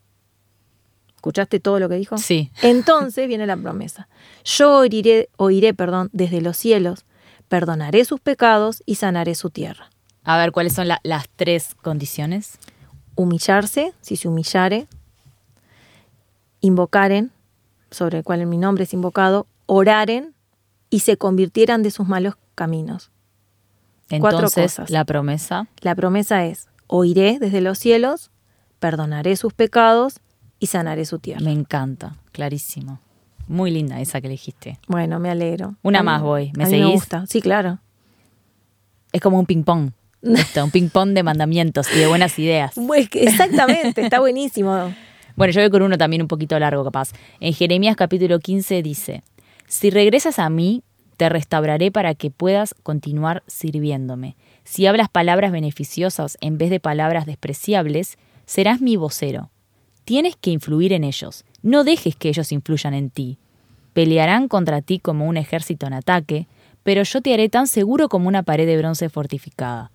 ¿escuchaste 1.17 1.59
todo 1.59 1.79
lo 1.79 1.89
que 1.89 1.95
dijo? 1.95 2.17
Sí. 2.17 2.51
Entonces 2.61 3.27
viene 3.27 3.45
la 3.45 3.57
promesa. 3.57 4.07
Yo 4.45 4.77
oiré, 4.77 5.29
oiré 5.37 5.73
perdón, 5.73 6.09
desde 6.13 6.39
los 6.41 6.55
cielos, 6.57 7.05
perdonaré 7.49 8.05
sus 8.05 8.19
pecados 8.21 8.81
y 8.85 8.95
sanaré 8.95 9.35
su 9.35 9.49
tierra. 9.49 9.89
A 10.23 10.37
ver, 10.37 10.51
¿cuáles 10.51 10.73
son 10.73 10.87
la- 10.87 10.99
las 11.03 11.27
tres 11.35 11.75
condiciones? 11.81 12.57
Humillarse, 13.15 13.93
si 14.01 14.15
se 14.15 14.27
humillare, 14.27 14.87
invocaren, 16.61 17.31
sobre 17.91 18.19
el 18.19 18.23
cual 18.23 18.45
mi 18.45 18.57
nombre 18.57 18.83
es 18.83 18.93
invocado, 18.93 19.47
oraren 19.65 20.33
y 20.89 20.99
se 20.99 21.17
convirtieran 21.17 21.83
de 21.83 21.91
sus 21.91 22.07
malos 22.07 22.35
caminos. 22.55 23.11
Cuatro 24.19 24.39
Entonces, 24.39 24.73
cosas. 24.75 24.89
la 24.89 25.03
promesa. 25.05 25.67
La 25.81 25.95
promesa 25.95 26.45
es, 26.45 26.67
oiré 26.87 27.39
desde 27.39 27.61
los 27.61 27.77
cielos, 27.77 28.31
perdonaré 28.79 29.35
sus 29.35 29.53
pecados 29.53 30.19
y 30.59 30.67
sanaré 30.67 31.05
su 31.05 31.19
tierra. 31.19 31.41
Me 31.41 31.51
encanta, 31.51 32.15
clarísimo. 32.31 32.99
Muy 33.47 33.71
linda 33.71 34.01
esa 34.01 34.19
que 34.21 34.27
elegiste. 34.27 34.77
Bueno, 34.87 35.19
me 35.19 35.29
alegro. 35.29 35.75
Una 35.83 35.99
A 35.99 36.01
mí- 36.01 36.05
más 36.05 36.21
voy. 36.21 36.51
¿Me 36.55 36.63
a 36.63 36.67
mí 36.67 36.73
me 36.73 36.79
seguís? 36.79 36.93
gusta. 36.95 37.25
Sí, 37.27 37.41
claro. 37.41 37.79
Es 39.11 39.21
como 39.21 39.39
un 39.39 39.45
ping-pong. 39.45 39.91
Un 40.21 40.71
ping-pong 40.71 41.09
de 41.13 41.23
mandamientos 41.23 41.87
y 41.95 41.99
de 41.99 42.07
buenas 42.07 42.37
ideas. 42.39 42.73
Pues 42.87 43.07
exactamente, 43.13 44.01
está 44.01 44.19
buenísimo. 44.19 44.93
Bueno, 45.35 45.53
yo 45.53 45.61
voy 45.61 45.69
con 45.69 45.83
uno 45.83 45.97
también 45.97 46.21
un 46.23 46.27
poquito 46.27 46.57
largo, 46.59 46.83
capaz. 46.83 47.11
En 47.39 47.53
Jeremías 47.53 47.95
capítulo 47.95 48.39
15 48.39 48.81
dice, 48.81 49.23
Si 49.67 49.89
regresas 49.91 50.39
a 50.39 50.49
mí, 50.49 50.83
te 51.15 51.29
restauraré 51.29 51.91
para 51.91 52.15
que 52.15 52.31
puedas 52.31 52.75
continuar 52.83 53.43
sirviéndome. 53.47 54.35
Si 54.63 54.87
hablas 54.87 55.09
palabras 55.09 55.51
beneficiosas 55.51 56.37
en 56.41 56.57
vez 56.57 56.69
de 56.69 56.79
palabras 56.79 57.25
despreciables, 57.25 58.17
serás 58.45 58.81
mi 58.81 58.97
vocero. 58.97 59.51
Tienes 60.07 60.37
que 60.37 60.51
influir 60.51 60.93
en 60.93 61.03
ellos. 61.03 61.43
No 61.61 61.83
dejes 61.83 62.15
que 62.15 62.29
ellos 62.29 62.53
influyan 62.53 62.93
en 62.93 63.09
ti. 63.09 63.37
Pelearán 63.91 64.47
contra 64.47 64.81
ti 64.81 64.99
como 64.99 65.25
un 65.25 65.35
ejército 65.35 65.85
en 65.85 65.91
ataque, 65.91 66.47
pero 66.83 67.03
yo 67.03 67.21
te 67.21 67.33
haré 67.33 67.49
tan 67.49 67.67
seguro 67.67 68.07
como 68.07 68.29
una 68.29 68.43
pared 68.43 68.65
de 68.65 68.77
bronce 68.77 69.09
fortificada. 69.09 69.91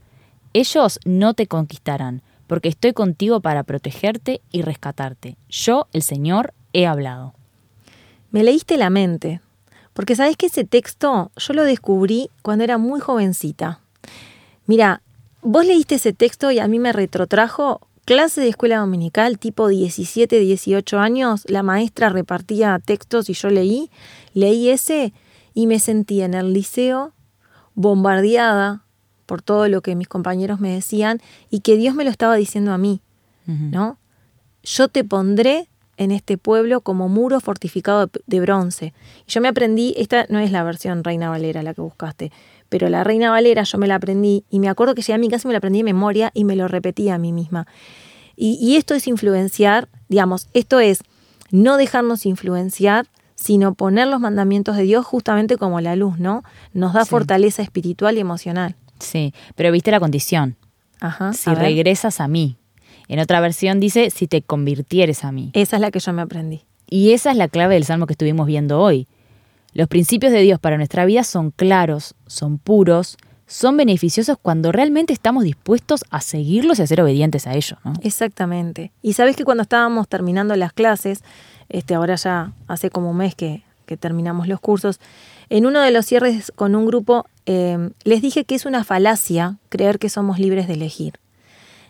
Ellos 0.52 1.00
no 1.06 1.32
te 1.32 1.46
conquistarán, 1.46 2.20
porque 2.46 2.68
estoy 2.68 2.92
contigo 2.92 3.40
para 3.40 3.62
protegerte 3.62 4.42
y 4.50 4.60
rescatarte. 4.60 5.38
Yo, 5.48 5.86
el 5.94 6.02
Señor, 6.02 6.52
he 6.74 6.86
hablado. 6.86 7.32
Me 8.32 8.44
leíste 8.44 8.76
la 8.76 8.90
mente, 8.90 9.40
porque 9.94 10.14
sabes 10.14 10.36
que 10.36 10.48
ese 10.48 10.64
texto 10.64 11.30
yo 11.34 11.54
lo 11.54 11.64
descubrí 11.64 12.28
cuando 12.42 12.64
era 12.64 12.76
muy 12.76 13.00
jovencita. 13.00 13.80
Mira, 14.66 15.00
vos 15.40 15.64
leíste 15.64 15.94
ese 15.94 16.12
texto 16.12 16.50
y 16.50 16.58
a 16.58 16.68
mí 16.68 16.78
me 16.78 16.92
retrotrajo 16.92 17.80
clase 18.04 18.40
de 18.40 18.48
escuela 18.48 18.78
dominical 18.78 19.38
tipo 19.38 19.68
17, 19.68 20.38
18 20.40 20.98
años, 20.98 21.44
la 21.48 21.62
maestra 21.62 22.08
repartía 22.08 22.78
textos 22.84 23.28
y 23.30 23.34
yo 23.34 23.48
leí, 23.50 23.90
leí 24.34 24.68
ese 24.70 25.12
y 25.54 25.66
me 25.66 25.78
sentí 25.78 26.22
en 26.22 26.34
el 26.34 26.52
liceo 26.52 27.12
bombardeada 27.74 28.84
por 29.26 29.42
todo 29.42 29.68
lo 29.68 29.80
que 29.80 29.94
mis 29.94 30.08
compañeros 30.08 30.60
me 30.60 30.72
decían 30.74 31.20
y 31.50 31.60
que 31.60 31.76
Dios 31.76 31.94
me 31.94 32.04
lo 32.04 32.10
estaba 32.10 32.36
diciendo 32.36 32.72
a 32.72 32.78
mí. 32.78 33.00
¿no? 33.46 33.98
Yo 34.62 34.88
te 34.88 35.02
pondré 35.04 35.68
en 35.96 36.10
este 36.12 36.38
pueblo 36.38 36.80
como 36.80 37.08
muro 37.08 37.40
fortificado 37.40 38.06
de- 38.06 38.20
de 38.26 38.40
bronce. 38.40 38.94
Y 39.26 39.30
yo 39.32 39.40
me 39.40 39.48
aprendí, 39.48 39.94
esta 39.98 40.26
no 40.28 40.38
es 40.38 40.52
la 40.52 40.62
versión 40.62 41.02
Reina 41.04 41.28
Valera 41.30 41.62
la 41.62 41.74
que 41.74 41.80
buscaste, 41.80 42.30
pero 42.72 42.88
la 42.88 43.04
Reina 43.04 43.30
Valera 43.30 43.64
yo 43.64 43.76
me 43.76 43.86
la 43.86 43.96
aprendí 43.96 44.44
y 44.48 44.58
me 44.58 44.70
acuerdo 44.70 44.94
que 44.94 45.02
llegué 45.02 45.12
a 45.12 45.18
mi 45.18 45.28
casa 45.28 45.46
y 45.46 45.48
me 45.48 45.52
la 45.52 45.58
aprendí 45.58 45.80
de 45.80 45.84
memoria 45.84 46.30
y 46.32 46.44
me 46.44 46.56
lo 46.56 46.68
repetía 46.68 47.16
a 47.16 47.18
mí 47.18 47.30
misma. 47.30 47.66
Y, 48.34 48.54
y 48.62 48.76
esto 48.76 48.94
es 48.94 49.06
influenciar, 49.06 49.90
digamos, 50.08 50.48
esto 50.54 50.80
es 50.80 51.00
no 51.50 51.76
dejarnos 51.76 52.24
influenciar, 52.24 53.08
sino 53.34 53.74
poner 53.74 54.08
los 54.08 54.20
mandamientos 54.20 54.74
de 54.78 54.84
Dios 54.84 55.04
justamente 55.04 55.58
como 55.58 55.82
la 55.82 55.96
luz, 55.96 56.18
¿no? 56.18 56.44
Nos 56.72 56.94
da 56.94 57.04
Sí. 57.04 57.10
fortaleza 57.10 57.60
espiritual 57.60 58.16
y 58.16 58.20
emocional. 58.20 58.74
Sí, 59.00 59.34
pero 59.54 59.70
viste 59.70 59.90
la 59.90 60.00
condición. 60.00 60.56
Ajá. 60.98 61.34
Si 61.34 61.50
a 61.50 61.54
regresas 61.54 62.20
a 62.20 62.26
mí. 62.28 62.56
En 63.08 63.18
otra 63.18 63.40
versión 63.40 63.80
dice, 63.80 64.08
si 64.08 64.28
te 64.28 64.40
convirtieres 64.40 65.24
a 65.24 65.32
mí. 65.32 65.50
Esa 65.52 65.76
es 65.76 65.82
la 65.82 65.90
que 65.90 65.98
yo 65.98 66.14
me 66.14 66.22
aprendí. 66.22 66.62
Y 66.88 67.12
esa 67.12 67.32
es 67.32 67.36
la 67.36 67.48
clave 67.48 67.74
del 67.74 67.84
salmo 67.84 68.06
que 68.06 68.14
estuvimos 68.14 68.46
viendo 68.46 68.80
hoy. 68.80 69.08
Los 69.72 69.88
principios 69.88 70.32
de 70.32 70.40
Dios 70.40 70.58
para 70.58 70.76
nuestra 70.76 71.04
vida 71.04 71.24
son 71.24 71.50
claros, 71.50 72.14
son 72.26 72.58
puros, 72.58 73.16
son 73.46 73.76
beneficiosos 73.76 74.36
cuando 74.40 74.72
realmente 74.72 75.12
estamos 75.12 75.44
dispuestos 75.44 76.04
a 76.10 76.20
seguirlos 76.20 76.78
y 76.78 76.82
a 76.82 76.86
ser 76.86 77.00
obedientes 77.00 77.46
a 77.46 77.54
ellos. 77.54 77.78
¿no? 77.84 77.92
Exactamente. 78.02 78.92
Y 79.02 79.12
sabes 79.14 79.36
que 79.36 79.44
cuando 79.44 79.62
estábamos 79.62 80.08
terminando 80.08 80.56
las 80.56 80.72
clases, 80.72 81.22
este, 81.68 81.94
ahora 81.94 82.16
ya 82.16 82.52
hace 82.66 82.90
como 82.90 83.10
un 83.10 83.16
mes 83.16 83.34
que, 83.34 83.62
que 83.86 83.96
terminamos 83.96 84.48
los 84.48 84.60
cursos, 84.60 85.00
en 85.50 85.66
uno 85.66 85.80
de 85.80 85.90
los 85.90 86.06
cierres 86.06 86.52
con 86.54 86.74
un 86.74 86.86
grupo 86.86 87.26
eh, 87.44 87.90
les 88.04 88.22
dije 88.22 88.44
que 88.44 88.54
es 88.54 88.64
una 88.64 88.84
falacia 88.84 89.58
creer 89.68 89.98
que 89.98 90.08
somos 90.08 90.38
libres 90.38 90.66
de 90.66 90.74
elegir. 90.74 91.14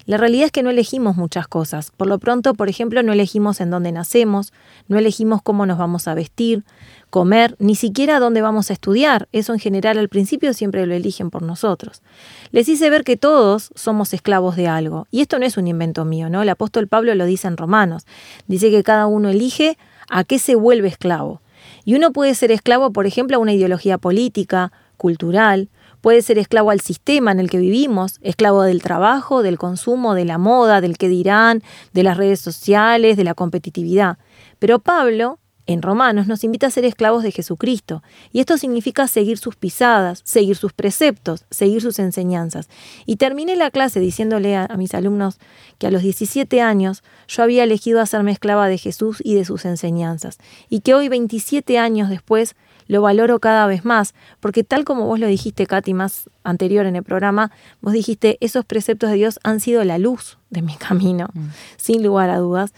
La 0.05 0.17
realidad 0.17 0.47
es 0.47 0.53
que 0.53 0.63
no 0.63 0.71
elegimos 0.71 1.17
muchas 1.17 1.47
cosas. 1.47 1.93
Por 1.97 2.09
lo 2.09 2.19
pronto, 2.19 2.55
por 2.55 2.69
ejemplo, 2.69 3.03
no 3.03 3.13
elegimos 3.13 3.61
en 3.61 3.71
dónde 3.71 3.93
nacemos, 3.93 4.53
no 4.89 4.99
elegimos 4.99 5.43
cómo 5.43 5.67
nos 5.67 5.79
vamos 5.79 6.09
a 6.09 6.15
vestir, 6.15 6.65
comer, 7.11 7.57
ni 7.59 7.75
siquiera 7.75 8.19
dónde 8.19 8.43
vamos 8.43 8.71
a 8.71 8.73
estudiar. 8.73 9.29
Eso 9.33 9.53
en 9.53 9.61
general 9.61 9.99
al 9.99 10.09
principio 10.09 10.53
siempre 10.55 10.87
lo 10.87 10.95
eligen 10.95 11.31
por 11.31 11.43
nosotros. 11.43 12.03
Les 12.51 12.69
hice 12.69 12.91
ver 12.91 13.05
que 13.05 13.17
todos 13.17 13.71
somos 13.75 14.13
esclavos 14.15 14.57
de 14.57 14.69
algo. 14.69 15.07
Y 15.11 15.21
esto 15.21 15.39
no 15.39 15.47
es 15.47 15.57
un 15.57 15.69
invento 15.69 16.05
mío, 16.05 16.29
¿no? 16.29 16.43
El 16.43 16.49
apóstol 16.49 16.89
Pablo 16.89 17.15
lo 17.15 17.25
dice 17.25 17.49
en 17.49 17.57
Romanos. 17.57 18.07
Dice 18.47 18.71
que 18.71 18.83
cada 18.83 19.07
uno 19.07 19.29
elige 19.29 19.79
a 20.09 20.25
qué 20.25 20.39
se 20.39 20.55
vuelve 20.55 20.89
esclavo. 20.89 21.41
Y 21.85 21.95
uno 21.95 22.13
puede 22.13 22.35
ser 22.35 22.51
esclavo, 22.51 22.93
por 22.93 23.07
ejemplo, 23.07 23.37
a 23.37 23.41
una 23.41 23.53
ideología 23.53 23.99
política, 23.99 24.73
cultural, 24.97 25.69
puede 26.03 26.21
ser 26.21 26.37
esclavo 26.37 26.71
al 26.71 26.81
sistema 26.81 27.33
en 27.33 27.41
el 27.41 27.49
que 27.49 27.59
vivimos, 27.59 28.19
esclavo 28.21 28.63
del 28.63 28.83
trabajo, 28.83 29.43
del 29.43 29.57
consumo, 29.57 30.15
de 30.15 30.27
la 30.27 30.37
moda, 30.37 30.83
del 30.83 30.99
que 30.99 31.09
dirán, 31.09 31.63
de 31.95 32.03
las 32.03 32.19
redes 32.19 32.41
sociales, 32.41 33.17
de 33.17 33.25
la 33.25 33.33
competitividad. 33.33 34.19
Pero 34.59 34.81
Pablo, 34.81 35.39
en 35.67 35.81
Romanos, 35.81 36.27
nos 36.27 36.43
invita 36.43 36.67
a 36.67 36.71
ser 36.71 36.85
esclavos 36.85 37.23
de 37.23 37.31
Jesucristo. 37.31 38.03
Y 38.33 38.41
esto 38.41 38.59
significa 38.59 39.07
seguir 39.07 39.39
sus 39.39 39.55
pisadas, 39.55 40.21
seguir 40.25 40.57
sus 40.57 40.73
preceptos, 40.73 41.45
seguir 41.51 41.81
sus 41.81 42.01
enseñanzas. 42.01 42.69
Y 43.07 43.17
terminé 43.17 43.55
la 43.55 43.71
clase 43.71 44.01
diciéndole 44.01 44.57
a, 44.57 44.67
a 44.67 44.77
mis 44.77 44.95
alumnos 44.95 45.39
que 45.79 45.87
a 45.87 45.93
los 45.93 46.03
17 46.03 46.61
años 46.61 47.05
yo 47.29 47.45
había 47.45 47.63
elegido 47.63 48.01
hacerme 48.01 48.33
esclava 48.33 48.67
de 48.67 48.79
Jesús 48.79 49.23
y 49.25 49.37
de 49.37 49.45
sus 49.45 49.65
enseñanzas. 49.65 50.39
Y 50.69 50.81
que 50.81 50.95
hoy, 50.95 51.09
27 51.09 51.79
años 51.79 52.11
después, 52.11 52.57
lo 52.87 53.03
valoro 53.03 53.39
cada 53.41 53.67
vez 53.67 53.85
más, 53.85 54.15
porque 54.41 54.65
tal 54.65 54.85
como 54.85 55.07
vos 55.07 55.19
lo 55.19 55.27
dijiste, 55.27 55.67
Katy, 55.67 55.95
más 55.95 56.31
anterior 56.45 56.87
en 56.87 56.97
el 56.97 57.03
programa, 57.03 57.51
vos 57.81 57.93
dijiste, 57.93 58.39
esos 58.41 58.65
preceptos 58.65 59.11
de 59.11 59.17
Dios 59.17 59.41
han 59.43 59.61
sido 59.61 59.85
la 59.85 59.99
luz 59.99 60.39
de 60.51 60.63
mi 60.63 60.77
camino, 60.77 61.29
sin 61.77 62.03
lugar 62.03 62.31
a 62.31 62.39
dudas. 62.39 62.73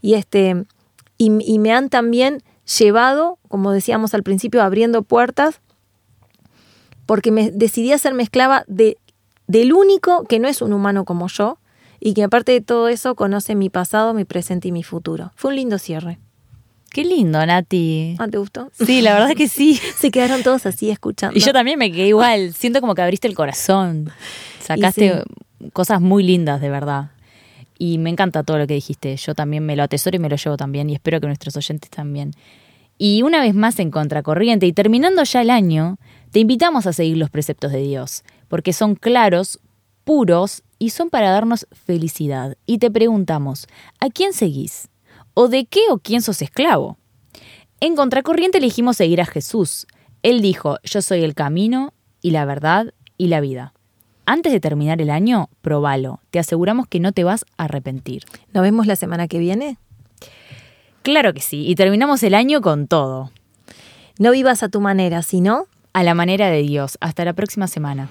Y, 0.00 0.14
este, 0.14 0.64
y, 1.18 1.30
y 1.40 1.58
me 1.58 1.72
han 1.72 1.88
también 1.88 2.42
llevado, 2.78 3.38
como 3.48 3.72
decíamos 3.72 4.14
al 4.14 4.22
principio, 4.22 4.62
abriendo 4.62 5.02
puertas, 5.02 5.60
porque 7.06 7.30
me 7.30 7.50
decidí 7.50 7.92
hacerme 7.92 8.22
esclava 8.22 8.64
de, 8.68 8.96
del 9.46 9.72
único 9.72 10.24
que 10.24 10.38
no 10.38 10.48
es 10.48 10.62
un 10.62 10.72
humano 10.72 11.04
como 11.04 11.28
yo, 11.28 11.58
y 12.00 12.14
que 12.14 12.24
aparte 12.24 12.52
de 12.52 12.60
todo 12.62 12.88
eso 12.88 13.14
conoce 13.14 13.54
mi 13.54 13.68
pasado, 13.68 14.14
mi 14.14 14.24
presente 14.24 14.68
y 14.68 14.72
mi 14.72 14.82
futuro. 14.82 15.32
Fue 15.36 15.50
un 15.50 15.56
lindo 15.56 15.78
cierre. 15.78 16.18
Qué 16.92 17.04
lindo, 17.04 17.44
Nati. 17.46 18.16
¿Ah, 18.18 18.26
te 18.28 18.38
gustó? 18.38 18.70
Sí, 18.72 19.00
la 19.00 19.14
verdad 19.14 19.36
que 19.36 19.48
sí. 19.48 19.74
Se 19.96 20.10
quedaron 20.10 20.42
todos 20.42 20.66
así 20.66 20.90
escuchando. 20.90 21.38
Y 21.38 21.40
yo 21.40 21.52
también 21.52 21.78
me 21.78 21.92
quedé 21.92 22.08
igual. 22.08 22.52
Siento 22.52 22.80
como 22.80 22.94
que 22.94 23.02
abriste 23.02 23.28
el 23.28 23.34
corazón. 23.34 24.10
Sacaste 24.60 25.22
sí. 25.22 25.70
cosas 25.72 26.00
muy 26.00 26.24
lindas, 26.24 26.60
de 26.60 26.68
verdad. 26.68 27.10
Y 27.78 27.98
me 27.98 28.10
encanta 28.10 28.42
todo 28.42 28.58
lo 28.58 28.66
que 28.66 28.74
dijiste. 28.74 29.16
Yo 29.16 29.34
también 29.34 29.64
me 29.64 29.76
lo 29.76 29.84
atesoro 29.84 30.16
y 30.16 30.18
me 30.18 30.28
lo 30.28 30.36
llevo 30.36 30.56
también. 30.56 30.90
Y 30.90 30.94
espero 30.94 31.20
que 31.20 31.28
nuestros 31.28 31.56
oyentes 31.56 31.90
también. 31.90 32.32
Y 32.98 33.22
una 33.22 33.40
vez 33.40 33.54
más 33.54 33.78
en 33.78 33.90
contracorriente 33.90 34.66
y 34.66 34.74
terminando 34.74 35.22
ya 35.22 35.40
el 35.40 35.48
año, 35.48 35.96
te 36.32 36.40
invitamos 36.40 36.86
a 36.86 36.92
seguir 36.92 37.16
los 37.16 37.30
preceptos 37.30 37.72
de 37.72 37.80
Dios, 37.80 38.24
porque 38.46 38.74
son 38.74 38.94
claros, 38.94 39.58
puros 40.04 40.62
y 40.78 40.90
son 40.90 41.08
para 41.08 41.30
darnos 41.30 41.66
felicidad. 41.72 42.58
Y 42.66 42.76
te 42.76 42.90
preguntamos, 42.90 43.68
¿a 44.00 44.10
quién 44.10 44.34
seguís? 44.34 44.89
¿O 45.42 45.48
de 45.48 45.64
qué 45.64 45.80
o 45.88 45.96
quién 45.96 46.20
sos 46.20 46.42
esclavo? 46.42 46.98
En 47.80 47.96
contracorriente 47.96 48.58
elegimos 48.58 48.98
seguir 48.98 49.22
a 49.22 49.24
Jesús. 49.24 49.86
Él 50.22 50.42
dijo, 50.42 50.76
yo 50.84 51.00
soy 51.00 51.24
el 51.24 51.34
camino 51.34 51.94
y 52.20 52.32
la 52.32 52.44
verdad 52.44 52.92
y 53.16 53.28
la 53.28 53.40
vida. 53.40 53.72
Antes 54.26 54.52
de 54.52 54.60
terminar 54.60 55.00
el 55.00 55.08
año, 55.08 55.48
probalo. 55.62 56.20
Te 56.30 56.40
aseguramos 56.40 56.88
que 56.88 57.00
no 57.00 57.12
te 57.12 57.24
vas 57.24 57.46
a 57.56 57.64
arrepentir. 57.64 58.24
¿Nos 58.52 58.62
vemos 58.62 58.86
la 58.86 58.96
semana 58.96 59.28
que 59.28 59.38
viene? 59.38 59.78
Claro 61.00 61.32
que 61.32 61.40
sí, 61.40 61.66
y 61.66 61.74
terminamos 61.74 62.22
el 62.22 62.34
año 62.34 62.60
con 62.60 62.86
todo. 62.86 63.30
No 64.18 64.32
vivas 64.32 64.62
a 64.62 64.68
tu 64.68 64.82
manera, 64.82 65.22
sino 65.22 65.64
A 65.94 66.02
la 66.02 66.12
manera 66.12 66.50
de 66.50 66.60
Dios. 66.60 66.98
Hasta 67.00 67.24
la 67.24 67.32
próxima 67.32 67.66
semana. 67.66 68.10